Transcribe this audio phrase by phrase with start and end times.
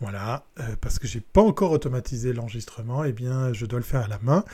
[0.00, 3.84] Voilà, euh, parce que j'ai pas encore automatisé l'enregistrement, et eh bien je dois le
[3.84, 4.44] faire à la main.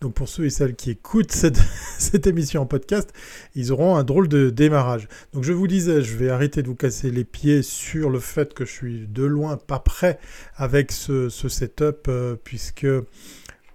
[0.00, 1.30] Donc pour ceux et celles qui écoutent
[1.98, 3.12] cette, émission en podcast,
[3.54, 5.06] ils auront un drôle de démarrage.
[5.34, 8.54] Donc je vous disais, je vais arrêter de vous casser les pieds sur le fait
[8.54, 10.18] que je suis de loin pas prêt
[10.56, 12.86] avec ce, setup, euh, puisque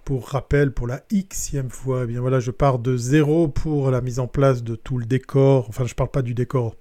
[0.04, 4.00] pour rappel, pour la xème fois, eh bien voilà, je pars de zéro pour la
[4.00, 5.68] mise en place de tout le décor.
[5.68, 6.74] Enfin, je parle pas du décor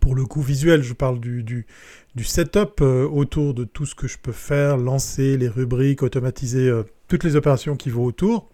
[0.00, 4.06] pour le coup visuel, je parle du, du, setup euh, autour de tout ce que
[4.08, 8.48] je peux faire, lancer les rubriques, automatiser euh, toutes les opérations qui vont autour.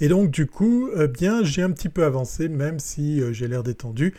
[0.00, 3.48] Et donc du coup, eh bien, j'ai un petit peu avancé, même si euh, j'ai
[3.48, 4.14] l'air détendu.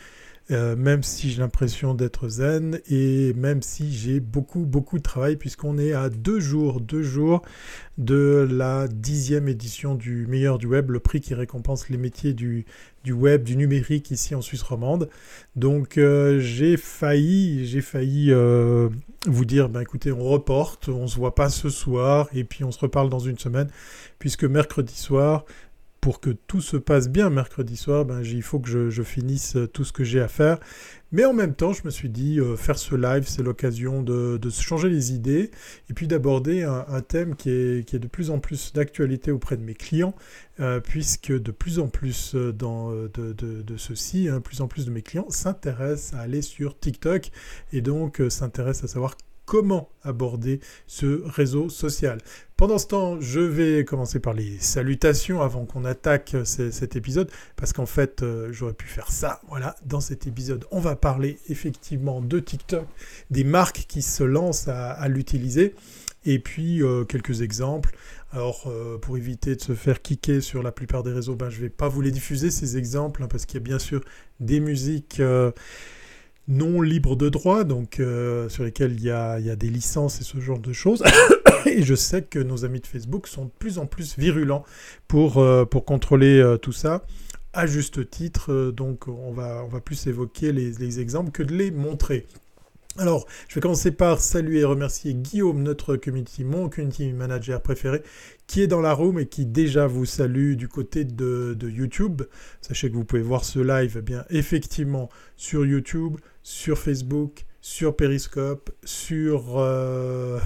[0.50, 5.78] Même si j'ai l'impression d'être zen et même si j'ai beaucoup beaucoup de travail puisqu'on
[5.78, 7.40] est à deux jours, deux jours
[7.96, 12.66] de la dixième édition du meilleur du web, le prix qui récompense les métiers du,
[13.04, 15.08] du web, du numérique ici en Suisse romande.
[15.54, 18.88] Donc euh, j'ai failli, j'ai failli euh,
[19.26, 22.72] vous dire, ben écoutez, on reporte, on se voit pas ce soir et puis on
[22.72, 23.68] se reparle dans une semaine
[24.18, 25.44] puisque mercredi soir
[26.04, 29.66] pour que tout se passe bien mercredi soir, ben, il faut que je, finisse euh,
[29.66, 30.60] tout ce que j'ai à faire.
[31.12, 34.38] Mais en même temps, je me suis dit, euh, faire ce live, c'est l'occasion de,
[34.50, 35.50] se changer les idées
[35.88, 39.72] et puis d'aborder un, thème qui est, de plus en plus d'actualité auprès de mes
[39.72, 40.14] clients,
[40.60, 45.00] euh, puisque de plus en plus dans, de, ceci, hein, plus en plus de mes
[45.00, 47.30] clients s'intéressent à aller sur TikTok
[47.72, 52.18] et donc s'intéressent à savoir comment aborder ce réseau social.
[52.56, 57.72] Pendant ce temps, je vais commencer par les salutations avant qu'on attaque cet épisode, parce
[57.72, 59.40] qu'en fait, euh, j'aurais pu faire ça.
[59.48, 62.86] Voilà, dans cet épisode, on va parler effectivement de TikTok,
[63.32, 65.74] des marques qui se lancent à, l'utiliser,
[66.26, 67.96] et puis euh, quelques exemples.
[68.30, 71.56] Alors, euh, pour éviter de se faire kicker sur la plupart des réseaux, ben, je
[71.56, 74.00] ne vais pas vous les diffuser, ces exemples, hein, parce qu'il y a bien sûr
[74.38, 75.20] des musiques
[76.48, 80.40] non libres de droit, donc euh, sur lesquels il y, a, des licences et ce
[80.40, 81.02] genre de choses.
[81.66, 84.64] et je sais que nos amis de Facebook sont de plus en plus virulents
[85.08, 87.04] pour, euh, contrôler euh, tout ça,
[87.52, 88.72] à juste titre.
[88.72, 92.26] donc on va, on va plus évoquer les, les exemples que de les montrer.
[92.96, 98.02] Alors, je vais commencer par saluer et remercier Guillaume, notre community, mon community manager préféré,
[98.46, 102.22] qui est dans la room et qui déjà vous salue du côté de, YouTube.
[102.60, 107.96] Sachez que vous pouvez voir ce live, eh bien effectivement, sur YouTube, sur Facebook, sur
[107.96, 110.38] Periscope, sur euh,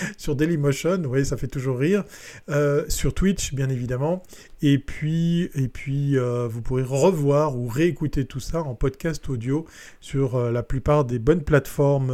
[0.16, 2.04] sur Dailymotion, ça fait toujours rire,
[2.48, 4.22] euh, sur Twitch, bien évidemment,
[4.62, 9.66] et puis, et puis euh, vous pourrez revoir ou réécouter tout ça en podcast audio
[10.00, 12.12] sur euh, la plupart des bonnes plateformes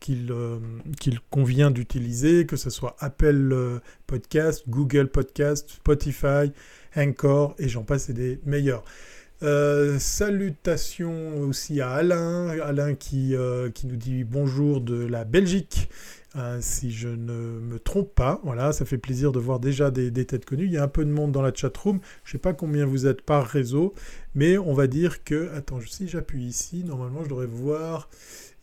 [0.00, 6.52] qu'il convient d'utiliser, que ce soit Apple Podcast, Google Podcast, Spotify,
[6.96, 8.84] Anchor, et j'en passe, et des meilleurs.
[9.42, 15.90] Euh, salutations aussi à Alain, Alain qui, euh, qui nous dit bonjour de la Belgique,
[16.36, 18.40] euh, si je ne me trompe pas.
[18.44, 20.66] Voilà, ça fait plaisir de voir déjà des, têtes connues.
[20.66, 21.98] Il y a un peu de monde dans la chatroom.
[22.24, 23.92] Je ne sais pas combien vous êtes par réseau,
[24.34, 28.08] mais on va dire que, attends, si j'appuie ici, normalement je devrais voir.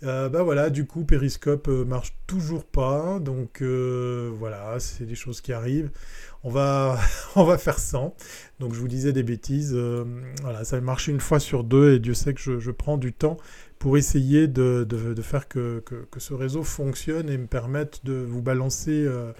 [0.02, 5.92] Bah voilà, du coup, Periscope marche toujours pas, donc voilà, c'est des choses qui arrivent
[6.44, 8.16] on va, faire 100.
[8.60, 9.74] Donc je vous disais des bêtises.
[9.76, 10.06] Euh,
[10.42, 13.14] voilà, ça a marché une fois sur deux et Dieu sait que je, prends du
[13.14, 13.38] temps
[13.78, 14.88] pour essayer de,
[15.22, 15.84] faire que,
[16.18, 19.34] ce réseau fonctionne et me permette de vous balancer euh,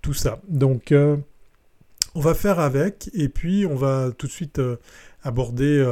[0.00, 0.40] tout ça.
[0.48, 1.16] Donc euh,
[2.14, 4.60] on va faire avec et puis on va tout de suite
[5.24, 5.84] aborder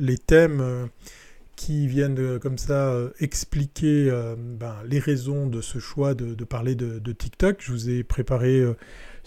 [0.00, 0.88] les thèmes
[1.54, 7.58] qui viennent comme ça expliquer ben, les raisons de ce choix de, parler de, TikTok.
[7.60, 8.64] Je vous ai préparé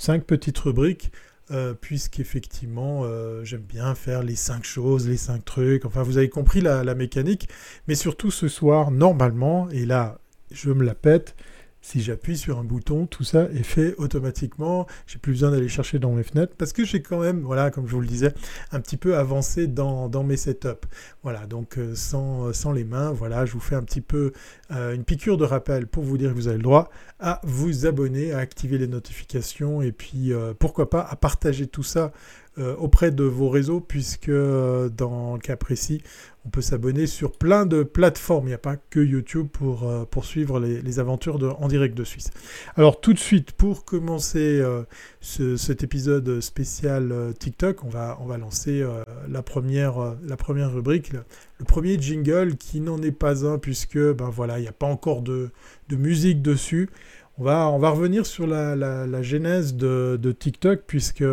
[0.01, 1.11] cinq petites rubriques,
[1.51, 5.85] euh, puisqu'effectivement, euh, j'aime bien faire les cinq choses, les cinq trucs.
[5.85, 7.47] Enfin, vous avez compris la, la mécanique.
[7.87, 10.17] Mais surtout ce soir, normalement, et là,
[10.49, 11.35] je me la pète,
[11.81, 14.87] si j'appuie sur un bouton, tout ça est fait automatiquement.
[15.07, 17.87] J'ai plus besoin d'aller chercher dans mes fenêtres parce que j'ai quand même, voilà, comme
[17.87, 18.33] je vous le disais,
[18.71, 20.87] un petit peu avancé dans, mes setups.
[21.23, 24.31] Voilà, donc euh, sans, sans, les mains, voilà, je vous fais un petit peu
[24.71, 26.89] euh, une piqûre de rappel pour vous dire que vous avez le droit
[27.19, 31.83] à vous abonner, à activer les notifications et puis euh, pourquoi pas à partager tout
[31.83, 32.11] ça
[32.57, 36.01] auprès de vos réseaux puisque dans le cas précis,
[36.45, 38.45] on peut s'abonner sur plein de plateformes.
[38.45, 42.03] Il n'y a pas que YouTube pour euh, poursuivre les, aventures de, en direct de
[42.03, 42.31] Suisse.
[42.75, 44.83] Alors tout de suite, pour commencer euh,
[45.21, 48.83] cet épisode spécial euh, TikTok, on va, on va lancer
[49.27, 51.23] la, première, la première rubrique, le,
[51.65, 55.21] premier jingle qui n'en est pas un puisque ben voilà, il n'y a pas encore
[55.21, 55.51] de,
[55.91, 56.89] musique dessus.
[57.37, 61.23] On va, on va revenir sur la, genèse de, TikTok puisque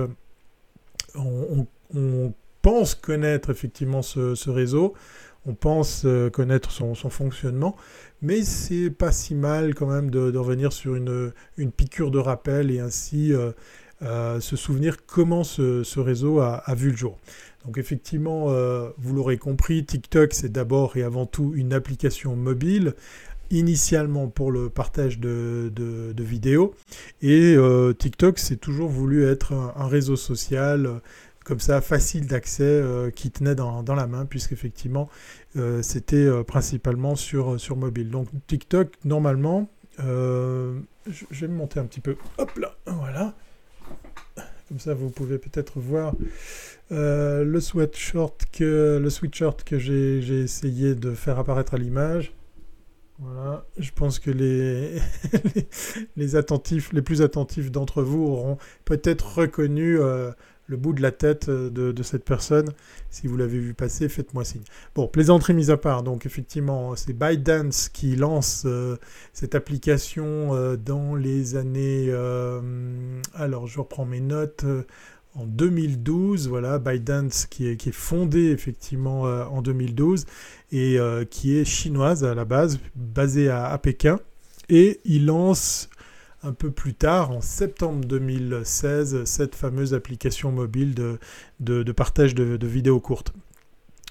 [1.19, 2.33] on,
[2.63, 4.95] pense connaître effectivement ce, réseau.
[5.47, 7.77] on pense connaître son, fonctionnement,
[8.21, 11.33] mais c'est pas si mal quand même de, revenir sur une,
[11.77, 13.33] piqûre de rappel et ainsi
[14.01, 17.19] se souvenir comment ce, réseau a, vu le jour.
[17.65, 18.49] Donc effectivement,
[18.99, 22.95] vous l'aurez compris, TikTok c'est d'abord et avant tout une application mobile
[23.51, 25.73] initialement pour le partage de,
[26.19, 26.75] vidéos.
[27.23, 30.99] Et euh, TikTok, c'est toujours voulu être un, réseau social euh,
[31.45, 35.09] comme ça, facile d'accès, euh, qui tenait dans, la main, puisqu'effectivement,
[35.81, 38.11] c'était principalement sur, sur mobile.
[38.11, 39.69] Donc TikTok, normalement,
[39.99, 40.75] je,
[41.33, 42.17] vais me monter un petit peu.
[42.37, 43.35] Hop là, voilà.
[44.69, 46.15] Comme ça, vous pouvez peut-être voir
[46.91, 52.35] le sweatshirt que, le sweatshirt que j'ai essayé de faire apparaître à l'image.
[53.21, 55.01] Voilà, je pense que les,
[56.17, 60.31] les, attentifs, les plus attentifs d'entre vous auront peut-être reconnu euh,
[60.67, 62.69] le bout de la tête euh, de, cette personne.
[63.11, 64.63] Si vous l'avez vu passer, faites-moi signe.
[64.95, 68.97] Bon, plaisanterie mise à part, donc effectivement, c'est ByteDance qui lance euh,
[69.33, 72.13] cette application dans les années...
[73.35, 74.65] alors, je reprends mes notes
[75.39, 80.27] en 2012, voilà, ByteDance qui est, qui fondée effectivement en 2012
[80.73, 84.21] et euh, qui est chinoise à la base, basée à, Pékin.
[84.69, 85.89] Et il lance
[86.43, 90.95] un peu plus tard, en septembre 2016, cette fameuse application mobile
[91.61, 93.33] de, partage de, vidéos courtes.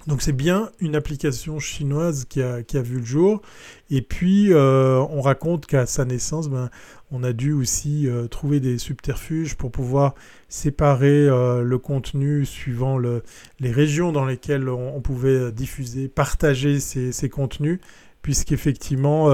[0.08, 3.42] Donc c'est bien une application chinoise qui a, vu le jour.
[3.90, 6.70] Et puis euh, on raconte qu'à sa naissance, ben,
[7.12, 10.16] on a dû aussi euh, trouver des subterfuges pour pouvoir
[10.48, 17.80] séparer euh, le contenu suivant les régions dans lesquelles on, pouvait diffuser, partager ces, contenus,
[18.22, 19.28] puisqu'effectivement,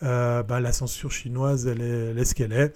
[0.00, 1.80] bah, la censure chinoise, elle
[2.18, 2.72] est, ce qu'elle est.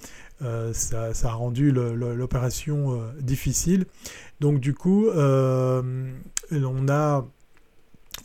[0.73, 3.87] Ça, a rendu l'opération difficile.
[4.41, 7.25] Donc du coup, on a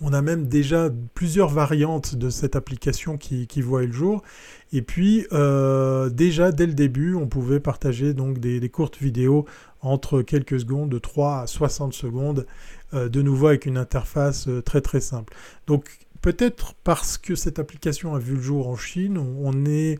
[0.01, 4.23] on a même déjà plusieurs variantes de cette application qui, qui le jour.
[4.71, 9.45] Et puis, euh, déjà dès le début, on pouvait partager donc des, courtes vidéos
[9.81, 12.45] entre quelques secondes, de 3 à 60 secondes,
[12.93, 15.33] euh, de nouveau avec une interface euh, très très simple.
[15.67, 19.99] Donc, peut-être parce que cette application a vu le jour en Chine, on, est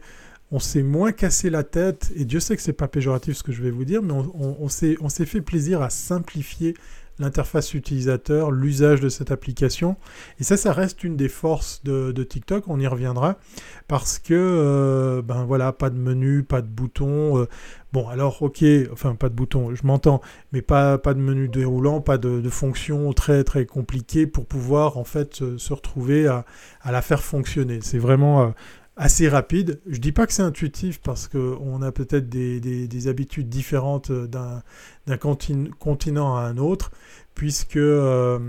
[0.54, 3.52] on s'est moins cassé la tête, et Dieu sait que c'est pas péjoratif ce que
[3.52, 6.76] je vais vous dire, mais on, s'est fait plaisir à simplifier
[7.18, 9.98] l'interface utilisateur, l'usage de cette application.
[10.40, 13.40] Et ça, ça reste une des forces de, TikTok, on y reviendra,
[13.88, 17.40] parce que, euh, ben voilà, pas de menu, pas de bouton.
[17.40, 17.48] Euh,
[17.92, 20.22] bon, alors, ok, enfin, pas de bouton, je m'entends,
[20.52, 25.04] mais pas, de menu déroulant, pas de, de fonction très, très compliquée pour pouvoir, en
[25.04, 26.46] fait, se, retrouver à,
[26.86, 27.80] la faire fonctionner.
[27.82, 28.44] C'est vraiment...
[28.44, 28.50] Euh,
[28.96, 29.82] assez rapide.
[29.88, 36.36] Je dis pas que c'est intuitif parce qu'on a peut-être des, habitudes différentes d'un continent
[36.36, 36.92] à un autre,
[37.36, 38.40] puisque euh,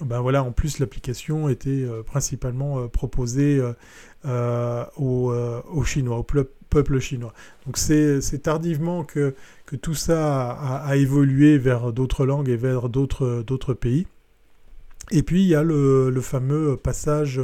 [0.00, 3.60] ben voilà, en plus l'application était euh, principalement euh, proposée
[4.96, 6.26] aux, Chinois, au
[6.70, 7.34] peuple chinois.
[7.66, 9.34] Donc c'est tardivement que,
[9.66, 14.06] que, tout ça a, évolué vers d'autres langues et vers d'autres pays.
[15.10, 17.40] Et puis il y a le, fameux passage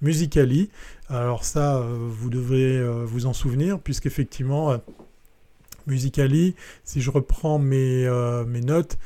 [0.00, 0.70] Musicali.
[1.08, 4.80] Alors ça, vous devrez vous en souvenir, puisqu'effectivement,
[5.86, 6.54] Musicali,
[6.84, 8.08] si je reprends mes,
[8.48, 8.98] mes notes,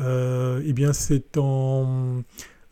[0.00, 2.22] euh, eh bien, c'est en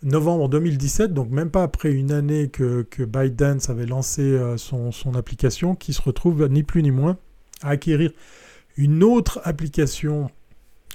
[0.03, 4.93] novembre 2017, donc même pas après une année que, que ByteDance avait lancé euh, son,
[5.15, 7.19] application, qui se retrouve ni plus ni moins
[7.63, 8.13] à acquérir
[8.77, 10.31] une autre application,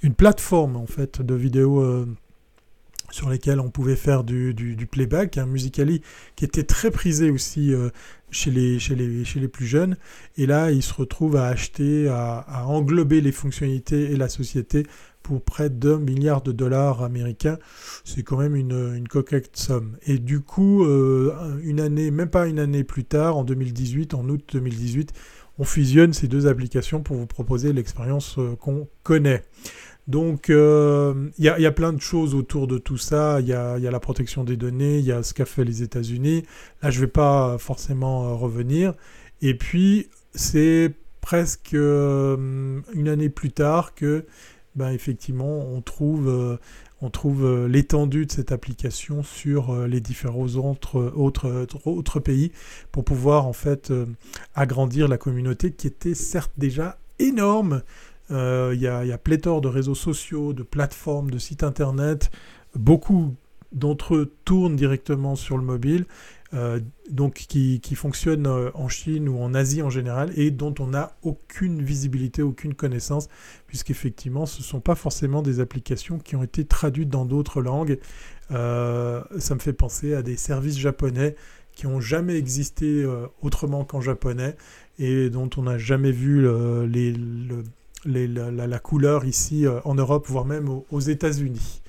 [0.01, 2.07] une plateforme en fait de vidéos euh,
[3.13, 6.01] sur lesquelles on pouvait faire du, playback, un Musicali
[6.35, 7.71] qui était très prisé aussi
[8.31, 9.97] chez, les, chez, les, plus jeunes.
[10.35, 14.87] Et là, il se retrouve à acheter, à, à englober les fonctionnalités et la société
[15.23, 17.57] pour près d'un milliard de dollars américains.
[18.03, 19.97] C'est quand même une, une, coquette somme.
[20.05, 24.27] Et du coup, euh, une année, même pas une année plus tard, en 2018, en
[24.29, 25.13] août 2018,
[25.57, 29.43] on fusionne ces deux applications pour vous proposer l'expérience euh, qu'on connaît.
[30.07, 33.39] Donc, euh, il y, a plein de choses autour de tout ça.
[33.39, 36.43] Il y a, la protection des données, il y a ce qu'a fait les États-Unis.
[36.81, 38.93] Là, je ne vais pas forcément revenir.
[39.41, 40.91] Et puis, c'est
[41.21, 44.25] presque une année plus tard que
[44.75, 46.57] ben, effectivement, on trouve, euh,
[47.25, 52.51] euh, l'étendue de cette application sur euh, les différents autres, autres, autres, pays
[52.91, 53.93] pour pouvoir en fait
[54.55, 57.83] agrandir la communauté qui était certes déjà énorme.
[58.29, 62.31] Il y, a, y, a pléthore de réseaux sociaux, de plateformes, de sites internet,
[62.75, 63.35] beaucoup
[63.73, 66.05] d'entre eux tournent directement sur le mobile,
[66.53, 70.87] euh, donc qui, fonctionnent euh, en Chine ou en Asie en général, et dont on
[70.87, 73.27] n'a aucune visibilité, aucune connaissance,
[73.65, 77.99] puisqu'effectivement, ce ne sont pas forcément des applications qui ont été traduites dans d'autres langues.
[78.49, 81.35] ça me fait penser à des services japonais
[81.73, 83.03] qui n'ont jamais existé
[83.41, 84.55] autrement qu'en japonais
[84.99, 86.47] et dont on n'a jamais vu
[86.87, 87.15] les,
[88.05, 91.81] la, couleur ici en Europe, voire même aux États-Unis.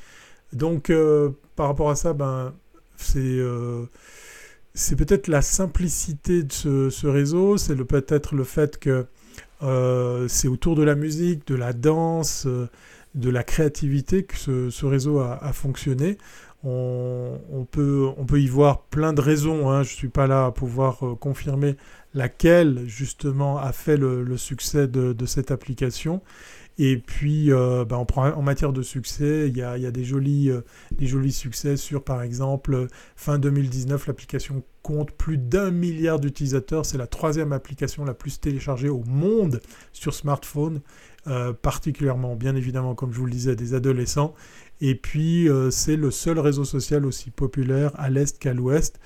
[0.55, 2.55] Donc, euh, par rapport à ça, ben,
[2.97, 3.87] c'est euh,
[4.97, 6.53] peut-être la simplicité de
[6.91, 9.07] ce, réseau, c'est peut-être le fait que
[9.63, 15.19] euh, c'est autour de la musique, de la danse, de la créativité que ce, réseau
[15.19, 16.19] a, fonctionné.
[16.67, 19.71] On, peut, on peut y voir plein de raisons.
[19.71, 19.83] Hein.
[19.83, 21.77] Je ne suis pas là à pouvoir confirmer
[22.15, 26.23] laquelle justement a fait le, succès de, cette application.
[26.77, 31.07] Et puis, euh, ben, en, matière de succès, il y a, des, jolis, euh, des
[31.07, 36.85] jolis succès sur, par exemple, fin 2019, l'application compte plus d'un milliard d'utilisateurs.
[36.85, 39.61] C'est la troisième application la plus téléchargée au monde
[39.93, 40.81] sur smartphone,
[41.29, 44.35] euh, particulièrement, bien évidemment, comme je vous le disais, des adolescents.
[44.81, 48.99] Et puis, c'est le seul réseau social aussi populaire à l'est qu'à l'ouest.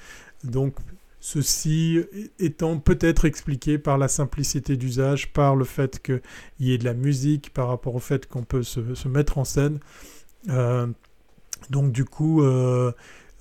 [0.43, 0.75] Donc,
[1.21, 2.01] Ceci
[2.39, 6.21] étant peut-être expliqué par la simplicité d'usage, par le fait qu'il
[6.61, 9.81] y ait de la musique, par rapport au fait qu'on peut se, mettre en scène.
[10.49, 10.87] Euh,
[11.71, 12.93] donc du coup, euh,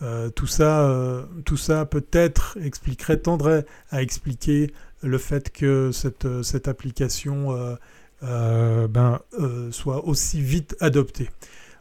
[0.01, 7.77] euh, tout ça, tout ça peut-être expliquerait, tendrait à expliquer le fait que cette, application
[8.21, 9.19] ben,
[9.69, 11.29] soit aussi vite adoptée.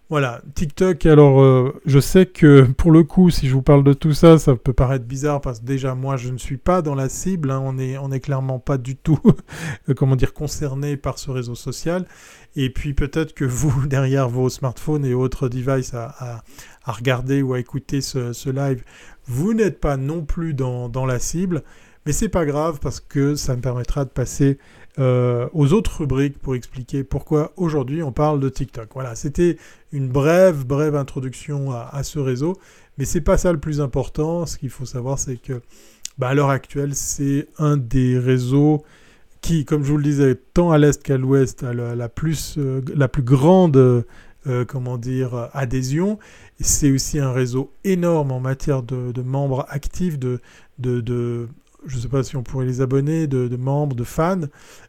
[0.09, 3.93] Voilà, TikTok, alors euh, je sais que pour le coup, si je vous parle de
[3.93, 6.95] tout ça, ça peut paraître bizarre parce que déjà moi je ne suis pas dans
[6.95, 7.61] la cible, hein.
[7.65, 9.19] on n'est on est clairement pas du tout,
[9.97, 12.07] comment dire, concerné par ce réseau social.
[12.55, 16.45] Et puis peut-être que vous, derrière vos smartphones et autres devices à,
[16.85, 18.85] regarder ou à écouter ce, live,
[19.27, 21.65] vous n'êtes pas non plus dans, dans la cible.
[22.07, 24.59] Mais c'est pas grave parce que ça me permettra de passer
[24.99, 28.89] euh, aux autres rubriques pour expliquer pourquoi aujourd'hui on parle de TikTok.
[28.95, 29.59] Voilà, c'était
[29.93, 32.57] une brève, brève introduction à, ce réseau,
[32.97, 34.47] mais c'est pas ça le plus important.
[34.47, 35.61] Ce qu'il faut savoir, c'est que
[36.17, 38.85] bah, à l'heure actuelle, c'est un des réseaux
[39.43, 42.81] qui, comme je vous le disais, tant à l'est qu'à l'ouest, a la, plus, euh,
[42.95, 46.19] la plus grande euh, comment dire, adhésion.
[46.59, 50.41] C'est aussi un réseau énorme en matière de, membres actifs, de,
[50.79, 51.49] de
[51.87, 54.41] je ne sais pas si on pourrait les abonner, de, membres, de fans.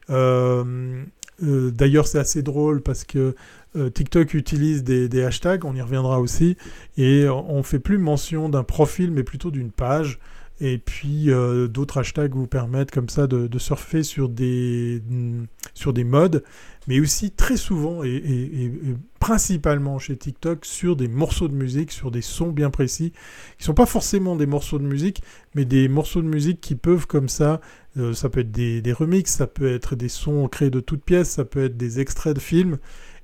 [0.10, 1.04] Euh,
[1.44, 3.36] euh, d'ailleurs, c'est assez drôle parce que
[3.76, 6.58] euh, TikTok utilise des, hashtags, on y reviendra aussi,
[6.98, 10.20] et on ne fait plus mention d'un profil, mais plutôt d'une page.
[10.60, 11.30] Et puis
[11.70, 15.04] d'autres hashtags vous permettent comme ça de, surfer sur des,
[15.76, 16.44] sur des modes,
[16.88, 18.72] mais aussi très souvent et,
[19.20, 23.66] principalement chez TikTok sur des morceaux de musique, sur des sons bien précis, qui ne
[23.66, 25.22] sont pas forcément des morceaux de musique,
[25.54, 27.60] mais des morceaux de musique qui peuvent comme ça,
[27.98, 31.04] euh, ça peut être des, des remixes, ça peut être des sons créés de toutes
[31.04, 32.78] pièces, ça peut être des extraits de films,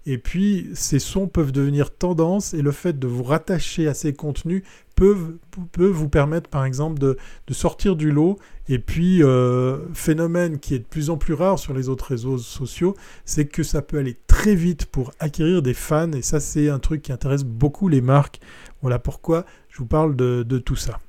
[0.06, 4.14] et puis, ces sons peuvent devenir tendance et le fait de vous rattacher à ces
[4.14, 4.64] contenus
[4.96, 5.40] peut,
[5.78, 7.18] vous permettre, par exemple, de,
[7.52, 8.38] sortir du lot.
[8.70, 12.38] Et puis, euh, phénomène qui est de plus en plus rare sur les autres réseaux
[12.38, 16.12] sociaux, c'est que ça peut aller très vite pour acquérir des fans.
[16.14, 18.40] Et ça, c'est un truc qui intéresse beaucoup les marques.
[18.82, 21.00] Voilà pourquoi je vous parle de, tout ça.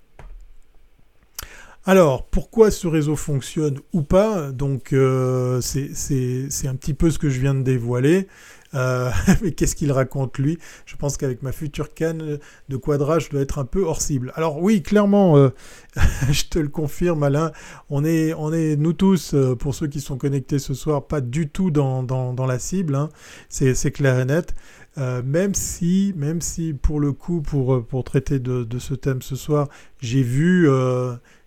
[1.86, 4.50] Alors, pourquoi ce réseau fonctionne ou pas?
[4.50, 8.26] Donc, euh, c'est un petit peu ce que je viens de dévoiler.
[8.74, 9.10] Euh,
[9.42, 10.58] mais qu'est-ce qu'il raconte lui?
[10.86, 12.38] Je pense qu'avec ma future canne
[12.68, 14.32] de quadrage, je dois être un peu hors cible.
[14.36, 15.50] Alors oui, clairement, euh,
[16.30, 17.52] je te le confirme, Alain,
[17.90, 21.20] on est, on est nous tous, euh, pour ceux qui sont connectés ce soir, pas
[21.20, 22.94] du tout dans, dans, la cible.
[22.94, 23.08] Hein.
[23.48, 24.54] C'est clair et net.
[24.96, 29.36] même si, même si pour le coup, pour, pour traiter de, de ce thème ce
[29.36, 29.68] soir,
[30.00, 30.68] j'ai vu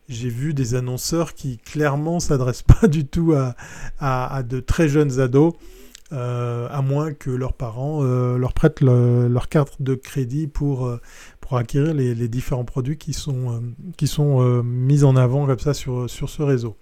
[0.09, 3.55] j'ai vu des annonceurs qui clairement s'adressent pas du tout à,
[3.99, 5.53] à, de très jeunes ados.
[6.13, 11.01] Euh, à moins que leurs parents euh, leur prêtent leur carte de crédit pour, euh,
[11.41, 13.61] pour acquérir les, différents produits qui sont,
[13.97, 16.77] qui sont mis en avant comme ça sur, sur ce réseau.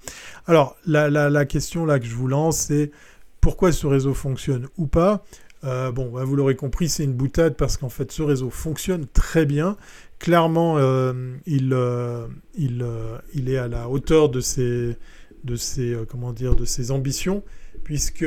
[0.46, 2.91] Alors, la, la, question là que je vous lance, c'est
[3.41, 5.24] pourquoi ce réseau fonctionne ou pas?
[5.63, 9.48] Bon, bah, vous l'aurez compris, c'est une boutade parce qu'en fait, ce réseau fonctionne très
[9.48, 9.77] bien.
[10.20, 10.77] Clairement,
[11.48, 11.75] il,
[12.55, 12.86] il,
[13.34, 14.98] il est à la hauteur de ses,
[15.44, 17.44] de ses, comment dire, de ses ambitions,
[17.84, 18.25] puisque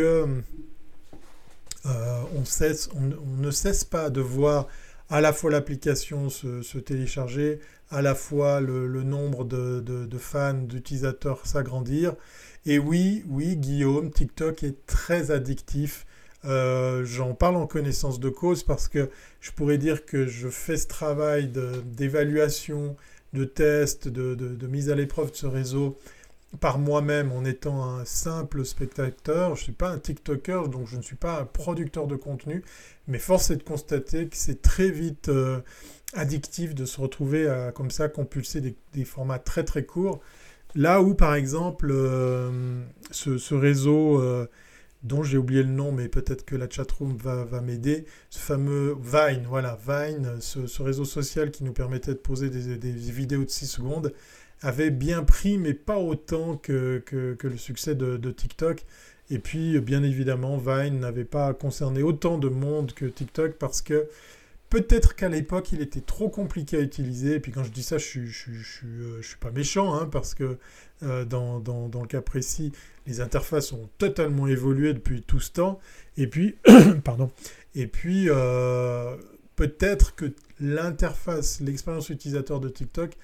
[1.87, 2.41] euh, on,
[3.41, 4.67] ne cesse pas de voir
[5.09, 12.15] à la fois l'application se, télécharger, à la fois le, nombre de, fans, d'utilisateurs s'agrandir.
[12.67, 16.05] Et oui, oui, Guillaume, TikTok est très addictif
[16.45, 20.87] J'en parle en connaissance de cause parce que je pourrais dire que je fais ce
[20.87, 21.51] travail
[21.85, 22.97] d'évaluation,
[23.33, 25.97] de, test, de, mise à l'épreuve de ce réseau
[26.61, 29.55] par moi-même en étant un simple spectateur.
[29.55, 32.65] Je ne suis pas un TikToker, donc je ne suis pas un producteur de contenu,
[33.07, 35.61] mais force est de constater que c'est très vite euh,
[36.15, 38.61] addictif de se retrouver à, comme ça, compulser
[38.93, 40.21] des, formats très très courts.
[40.75, 44.47] Là où, par exemple, euh, ce, réseau, euh,
[45.03, 48.97] dont j'ai oublié le nom, mais peut-être que la chatroom va, va m'aider, ce fameux
[49.03, 53.51] Vine, voilà, Vine, ce, réseau social qui nous permettait de poser des, des vidéos de
[53.51, 54.13] 6 secondes,
[54.63, 58.85] avait bien pris, mais pas autant que, le succès de, TikTok.
[59.31, 64.09] Et puis, bien évidemment, Vine n'avait pas concerné autant de monde que TikTok parce que
[64.71, 67.35] peut-être qu'à l'époque, il était trop compliqué à utiliser.
[67.35, 70.59] Et puis, quand je dis ça, je ne euh, suis pas méchant hein, parce que
[71.03, 71.63] euh, dans,
[72.01, 72.73] le cas précis,
[73.07, 75.81] les interfaces ont totalement évolué depuis tout ce temps.
[76.17, 76.57] Et puis,
[77.05, 77.31] pardon.
[77.75, 79.17] Et puis, euh,
[79.57, 83.17] peut-être que l'interface, l'expérience utilisateur de TikTok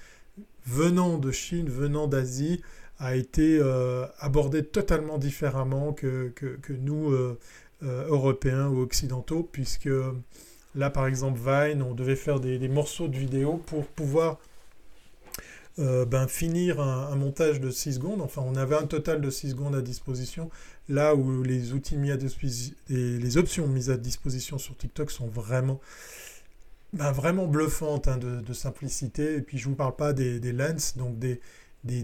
[0.65, 2.61] venant de Chine, venant d'Asie,
[2.99, 6.31] a été euh, abordé totalement différemment que,
[6.69, 7.37] nous, euh,
[7.83, 9.89] euh, Européens ou Occidentaux, puisque
[10.75, 14.39] là, par exemple, Vine, on devait faire des, morceaux de vidéo pour pouvoir
[15.77, 18.21] ben, finir un, montage de 6 secondes.
[18.21, 20.49] Enfin, on avait un total de 6 secondes à disposition,
[20.87, 25.27] là où les outils mis à disposition, les options mises à disposition sur TikTok sont
[25.27, 25.81] vraiment
[26.95, 29.35] bah, vraiment bluffante hein, de, simplicité.
[29.35, 31.39] Et puis je vous parle pas des, lens, donc des,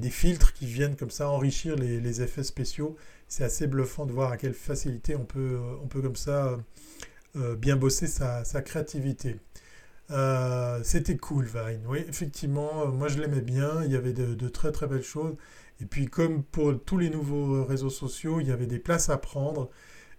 [0.09, 2.97] filtres qui viennent comme ça enrichir les, effets spéciaux.
[3.27, 6.57] C'est assez bluffant de voir à quelle facilité on peut, on peut comme ça euh,
[7.37, 9.37] euh, bien bosser sa, créativité.
[10.09, 14.73] Euh, c'était cool Vine, oui effectivement, moi je l'aimais bien, il y avait de, très
[14.73, 15.37] très belles choses.
[15.79, 19.17] Et puis comme pour tous les nouveaux réseaux sociaux, il y avait des places à
[19.17, 19.69] prendre.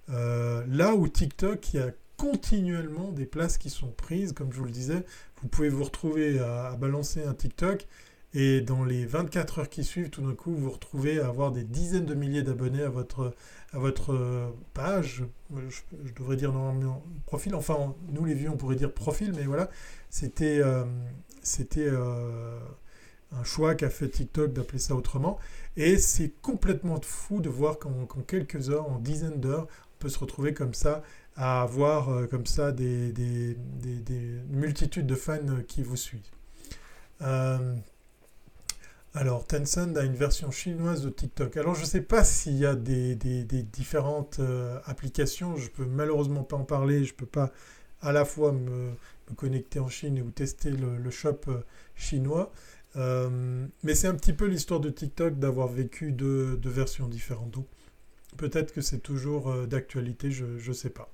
[0.08, 4.33] là où TikTok, il y a continuellement des places qui sont prises.
[4.33, 5.04] Comme je vous le disais,
[5.42, 7.87] vous pouvez vous retrouver à, balancer un TikTok
[8.35, 11.64] et dans les 24 heures qui suivent, tout d'un coup, vous retrouvez à avoir des
[11.64, 13.35] dizaines de milliers d'abonnés à votre,
[13.73, 15.25] à votre euh, page.
[15.69, 17.54] Je, devrais dire normalement profil.
[17.54, 19.69] Enfin, nous les vieux, on pourrait dire profil, mais voilà,
[20.09, 20.85] c'était euh,
[21.42, 22.59] c'était euh,
[23.33, 25.38] un choix qu'a fait TikTok d'appeler ça autrement.
[25.76, 30.19] Et c'est complètement fou de voir qu'en quelques heures, en dizaines d'heures, on peut se
[30.19, 31.03] retrouver comme ça
[31.37, 33.57] à avoir euh, comme ça des, des,
[34.51, 36.21] multitudes de fans euh, qui vous suivent.
[37.23, 37.75] Euh,
[39.14, 41.57] alors, Tencent a une version chinoise de TikTok.
[41.57, 44.40] Alors, je ne sais pas s'il y a des, différentes
[44.87, 45.57] applications.
[45.57, 47.05] Je ne peux malheureusement pas en parler.
[47.05, 47.53] Je ne peux pas
[48.01, 48.92] à la fois me,
[49.37, 51.40] connecter en Chine ou tester le, shop
[51.95, 52.53] chinois.
[52.97, 57.59] mais c'est un petit peu l'histoire de TikTok d'avoir vécu deux, versions différentes.
[58.38, 61.12] Peut-être que c'est toujours d'actualité, je ne sais pas.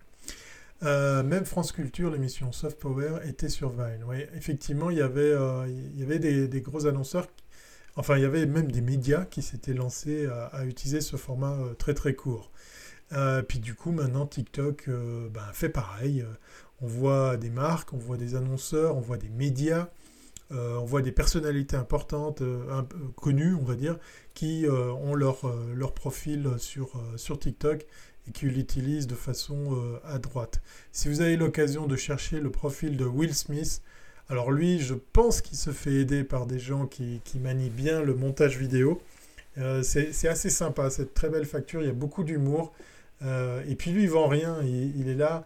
[0.84, 4.04] Euh, même France Culture, l'émission Soft Power, était sur Vine.
[4.06, 7.26] Oui, effectivement, il y avait, euh, des, gros annonceurs,
[7.96, 11.74] enfin, il y avait même des médias qui s'étaient lancés à, utiliser ce format euh,
[11.74, 12.52] très très court.
[13.48, 16.24] puis du coup, maintenant, TikTok ben, fait pareil.
[16.80, 19.88] On voit des marques, on voit des annonceurs, on voit des médias,
[20.50, 22.42] on voit des personnalités importantes,
[23.16, 23.98] connues, on va dire,
[24.34, 27.86] qui ont leur, profil sur TikTok
[28.28, 30.46] et qui l'utilise de façon euh.
[30.92, 33.82] Si vous avez l'occasion de chercher le profil de Will Smith,
[34.28, 38.14] alors lui, je pense qu'il se fait aider par des gens qui, manient bien le
[38.14, 39.00] montage vidéo.
[39.56, 42.72] Euh, c'est assez sympa, cette très belle facture, il y a beaucoup d'humour.
[43.22, 45.44] Euh, et puis lui, il vend rien, il, est là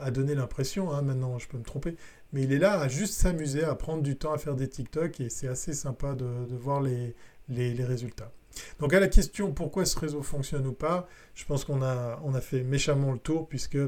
[0.00, 1.94] à donner l'impression, hein, maintenant je peux me tromper,
[2.32, 5.20] mais il est là à juste s'amuser, à prendre du temps à faire des TikTok,
[5.20, 8.32] et c'est assez sympa de, voir les résultats.
[8.78, 11.08] Donc à la question pourquoi ce réseau fonctionne ou pas,
[11.40, 13.78] je pense qu'on a, on a fait méchamment le tour puisque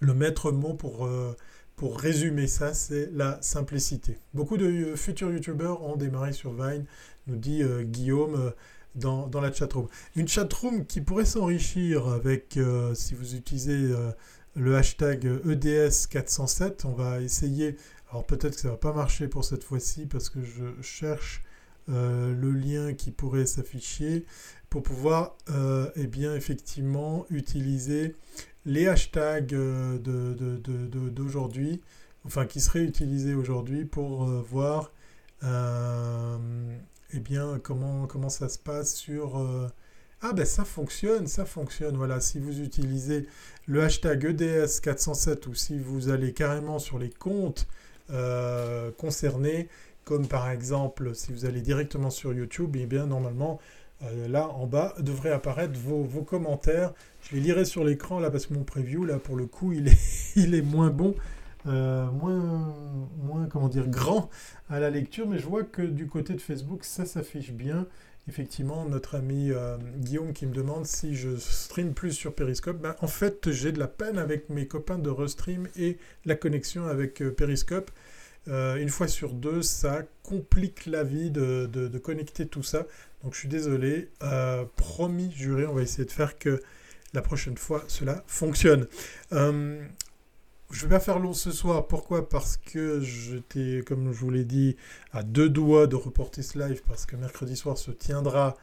[0.00, 1.36] le maître mot pour, euh,
[1.76, 4.18] pour résumer ça, c'est la simplicité.
[4.34, 6.84] Beaucoup de euh, futurs youtubeurs ont démarré sur Vine,
[7.28, 8.52] nous dit euh, Guillaume
[8.96, 9.86] dans, dans, la chatroom.
[10.16, 12.58] Une chatroom qui pourrait s'enrichir avec,
[12.94, 13.94] si vous utilisez
[14.56, 17.76] le hashtag EDS407, on va essayer,
[18.10, 21.44] alors peut-être que ça ne va pas marcher pour cette fois-ci parce que je cherche
[21.90, 24.26] euh, le lien qui pourrait s'afficher
[24.70, 28.16] pour pouvoir euh, eh bien, effectivement utiliser
[28.66, 31.80] les hashtags euh, d'aujourd'hui,
[32.24, 34.92] enfin qui seraient utilisés aujourd'hui pour voir
[35.42, 39.40] eh bien, comment, comment ça se passe sur...
[40.20, 41.96] Ah ben ça fonctionne, ça fonctionne.
[41.96, 43.28] Voilà, si vous utilisez
[43.66, 47.68] le hashtag EDS407 ou si vous allez carrément sur les comptes
[48.98, 49.68] concernés,
[50.04, 53.60] comme par exemple si vous allez directement sur YouTube, et eh bien normalement
[54.28, 56.92] là en bas devraient apparaître vos, commentaires.
[57.22, 59.88] Je les lirai sur l'écran là parce que mon preview là pour le coup il
[59.88, 59.98] est,
[60.36, 61.14] il est moins bon.
[61.64, 62.74] moins,
[63.22, 64.30] moins, comment dire, grand
[64.70, 67.86] à la lecture, mais je vois que du côté de Facebook, ça s'affiche bien
[68.28, 72.78] effectivement notre ami euh, Guillaume qui me demande si je stream plus sur Periscope.
[72.78, 76.86] Ben, en fait, j'ai de la peine avec mes copains de Restream et la connexion
[76.86, 77.90] avec euh, Periscope.
[78.46, 82.86] Euh, une fois sur deux, ça complique la vie de, connecter tout ça.
[83.22, 84.10] Donc je suis désolé.
[84.76, 86.62] promis, juré, on va essayer de faire que
[87.14, 88.86] la prochaine fois cela fonctionne.
[90.70, 91.86] Je vais pas faire long ce soir.
[91.86, 92.28] Pourquoi?
[92.28, 94.76] Parce que j'étais, comme je vous l'ai dit,
[95.12, 98.54] à deux doigts de reporter ce live parce que mercredi soir se tiendra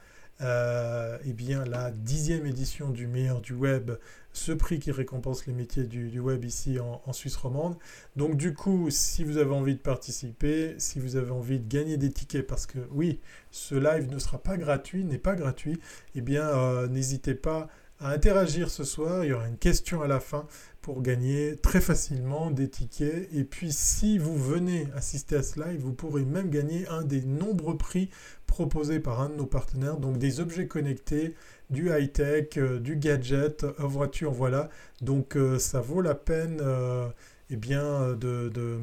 [0.42, 3.92] euh, eh bien, la dixième édition du meilleur du web,
[4.36, 7.78] ce prix qui récompense les métiers du, web ici en, Suisse romande.
[8.16, 11.96] Donc du coup, si vous avez envie de participer, si vous avez envie de gagner
[11.98, 13.22] des tickets, parce que oui,
[13.52, 15.80] ce live ne sera pas gratuit, n'est pas gratuit,
[16.16, 17.70] eh bien, euh, n'hésitez pas
[18.00, 19.24] à interagir ce soir.
[19.24, 20.46] Il y aura une question à la fin
[20.82, 23.30] pour gagner très facilement des tickets.
[23.34, 27.22] Et puis si vous venez assister à ce live, vous pourrez même gagner un des
[27.22, 28.10] nombreux prix
[28.46, 29.98] proposés par un de nos partenaires.
[29.98, 31.36] Donc des objets connectés,
[31.70, 34.70] du high-tech, euh, du gadget, en euh, voiture, voilà.
[35.02, 36.62] Donc euh, ça vaut la peine
[37.52, 38.80] eh bien, de, de,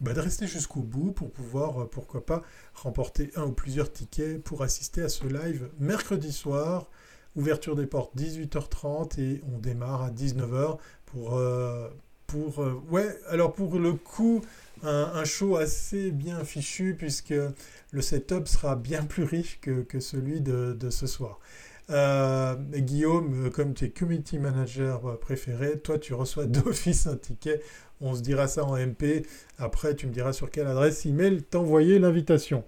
[0.00, 2.42] bah, de rester jusqu'au bout pour pouvoir, pourquoi pas,
[2.74, 6.88] remporter un ou plusieurs tickets pour assister à ce live mercredi soir.
[7.34, 11.40] Ouverture des portes 18h30 et on démarre à 19h pour,
[12.26, 14.40] pour ouais, alors pour le coup,
[14.82, 17.34] un, show assez bien fichu puisque
[17.90, 21.40] le setup sera bien plus riche que, celui de, ce soir.
[21.90, 27.60] Euh, Guillaume, comme tu es community manager préféré, toi tu reçois d'office un ticket.
[28.00, 29.26] On se dira ça en MP.
[29.58, 32.64] Après, tu me diras sur quelle adresse email t'envoyer l'invitation.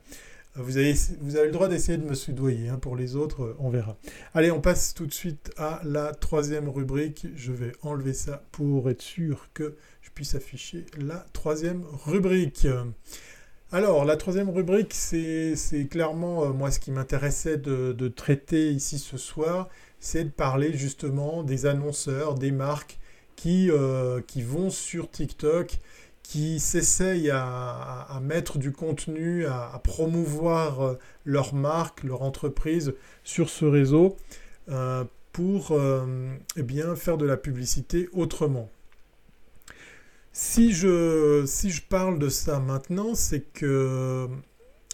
[0.55, 2.69] Vous avez, vous avez le droit d'essayer de me soudoyer.
[2.69, 2.79] Hein.
[2.79, 3.97] Pour les autres, euh, on verra.
[4.35, 7.27] Allez, on passe tout de suite à la troisième rubrique.
[7.37, 12.67] Je vais enlever ça pour être sûr que je puisse afficher la troisième rubrique.
[13.71, 15.55] Alors, la troisième rubrique, c'est
[15.91, 19.69] clairement, euh, moi, ce qui m'intéressait de, traiter ici ce soir,
[20.01, 22.99] c'est de parler justement des annonceurs, des marques
[23.37, 25.79] qui, euh, vont sur TikTok
[26.23, 33.67] qui s'essayent à, mettre du contenu, à, promouvoir euh, leur marque, leur entreprise sur ce
[33.67, 34.17] réseau
[35.33, 35.79] pour
[36.57, 38.71] eh faire de la publicité autrement.
[40.41, 44.29] Si je, si je parle de ça maintenant, c'est que,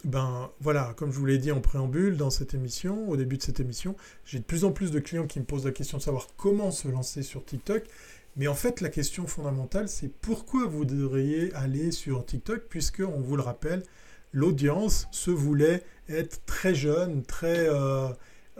[0.03, 3.43] ben voilà, comme je vous l'ai dit en préambule dans cette émission, au début de
[3.43, 6.03] cette émission, j'ai de plus en plus de clients qui me posent la question de
[6.03, 7.83] savoir comment se lancer sur TikTok.
[8.37, 13.21] Mais en fait, la question fondamentale, c'est pourquoi vous devriez aller sur TikTok, puisque, on
[13.21, 13.83] vous le rappelle,
[14.33, 18.09] l'audience se voulait être très jeune, très, euh,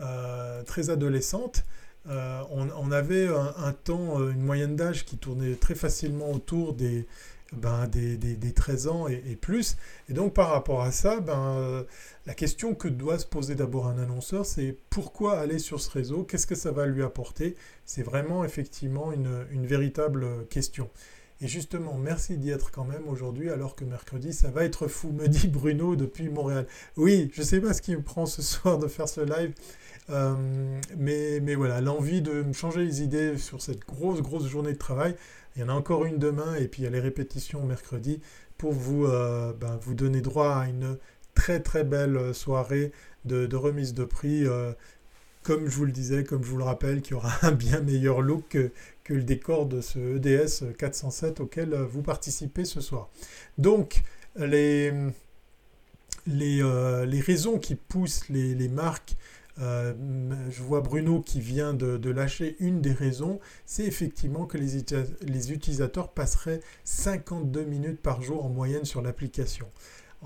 [0.03, 1.65] euh, très adolescente.
[2.09, 7.07] Euh, on, avait un, temps, une moyenne d'âge qui tournait très facilement autour des,
[7.53, 9.77] ben, des, 13 ans et, plus.
[10.09, 11.85] Et donc par rapport à ça, ben,
[12.27, 16.25] la question que doit se poser d'abord un annonceur, c'est pourquoi aller sur ce réseau?
[16.25, 17.55] Qu'est-ce que ça va lui apporter?
[17.85, 20.91] C'est vraiment effectivement une, véritable question.
[21.41, 25.11] Et justement, merci d'y être quand même aujourd'hui, alors que mercredi, ça va être fou,
[25.11, 26.67] me dit Bruno depuis Montréal.
[26.97, 29.53] Oui, je ne sais pas ce qui me prend ce soir de faire ce live,
[29.53, 29.53] euh,
[30.09, 34.79] mais, mais voilà, l'envie de me changer les idées sur cette grosse, grosse journée de
[34.79, 35.17] travail.
[35.57, 38.21] Il y en a encore une demain, et puis il y a les répétitions mercredi
[38.59, 40.99] pour vous, euh, ben, vous donner droit à une
[41.35, 42.93] très très belle euh, soirée
[43.25, 44.47] de, remise de prix.
[44.47, 44.73] Euh,
[45.43, 48.23] comme je vous le disais, comme je vous le rappelle, qui aura un bien meilleur
[48.23, 48.57] look
[49.05, 53.11] que, le décor de ce EDS 407 auquel euh, vous participez ce soir.
[53.59, 54.03] Donc,
[54.37, 54.93] les,
[56.27, 56.63] les,
[57.07, 59.15] les raisons qui poussent les, les marques
[59.59, 66.13] je vois Bruno qui vient de, lâcher une des raisons, c'est effectivement que les, utilisateurs
[66.13, 69.67] passeraient 52 minutes par jour en moyenne sur l'application.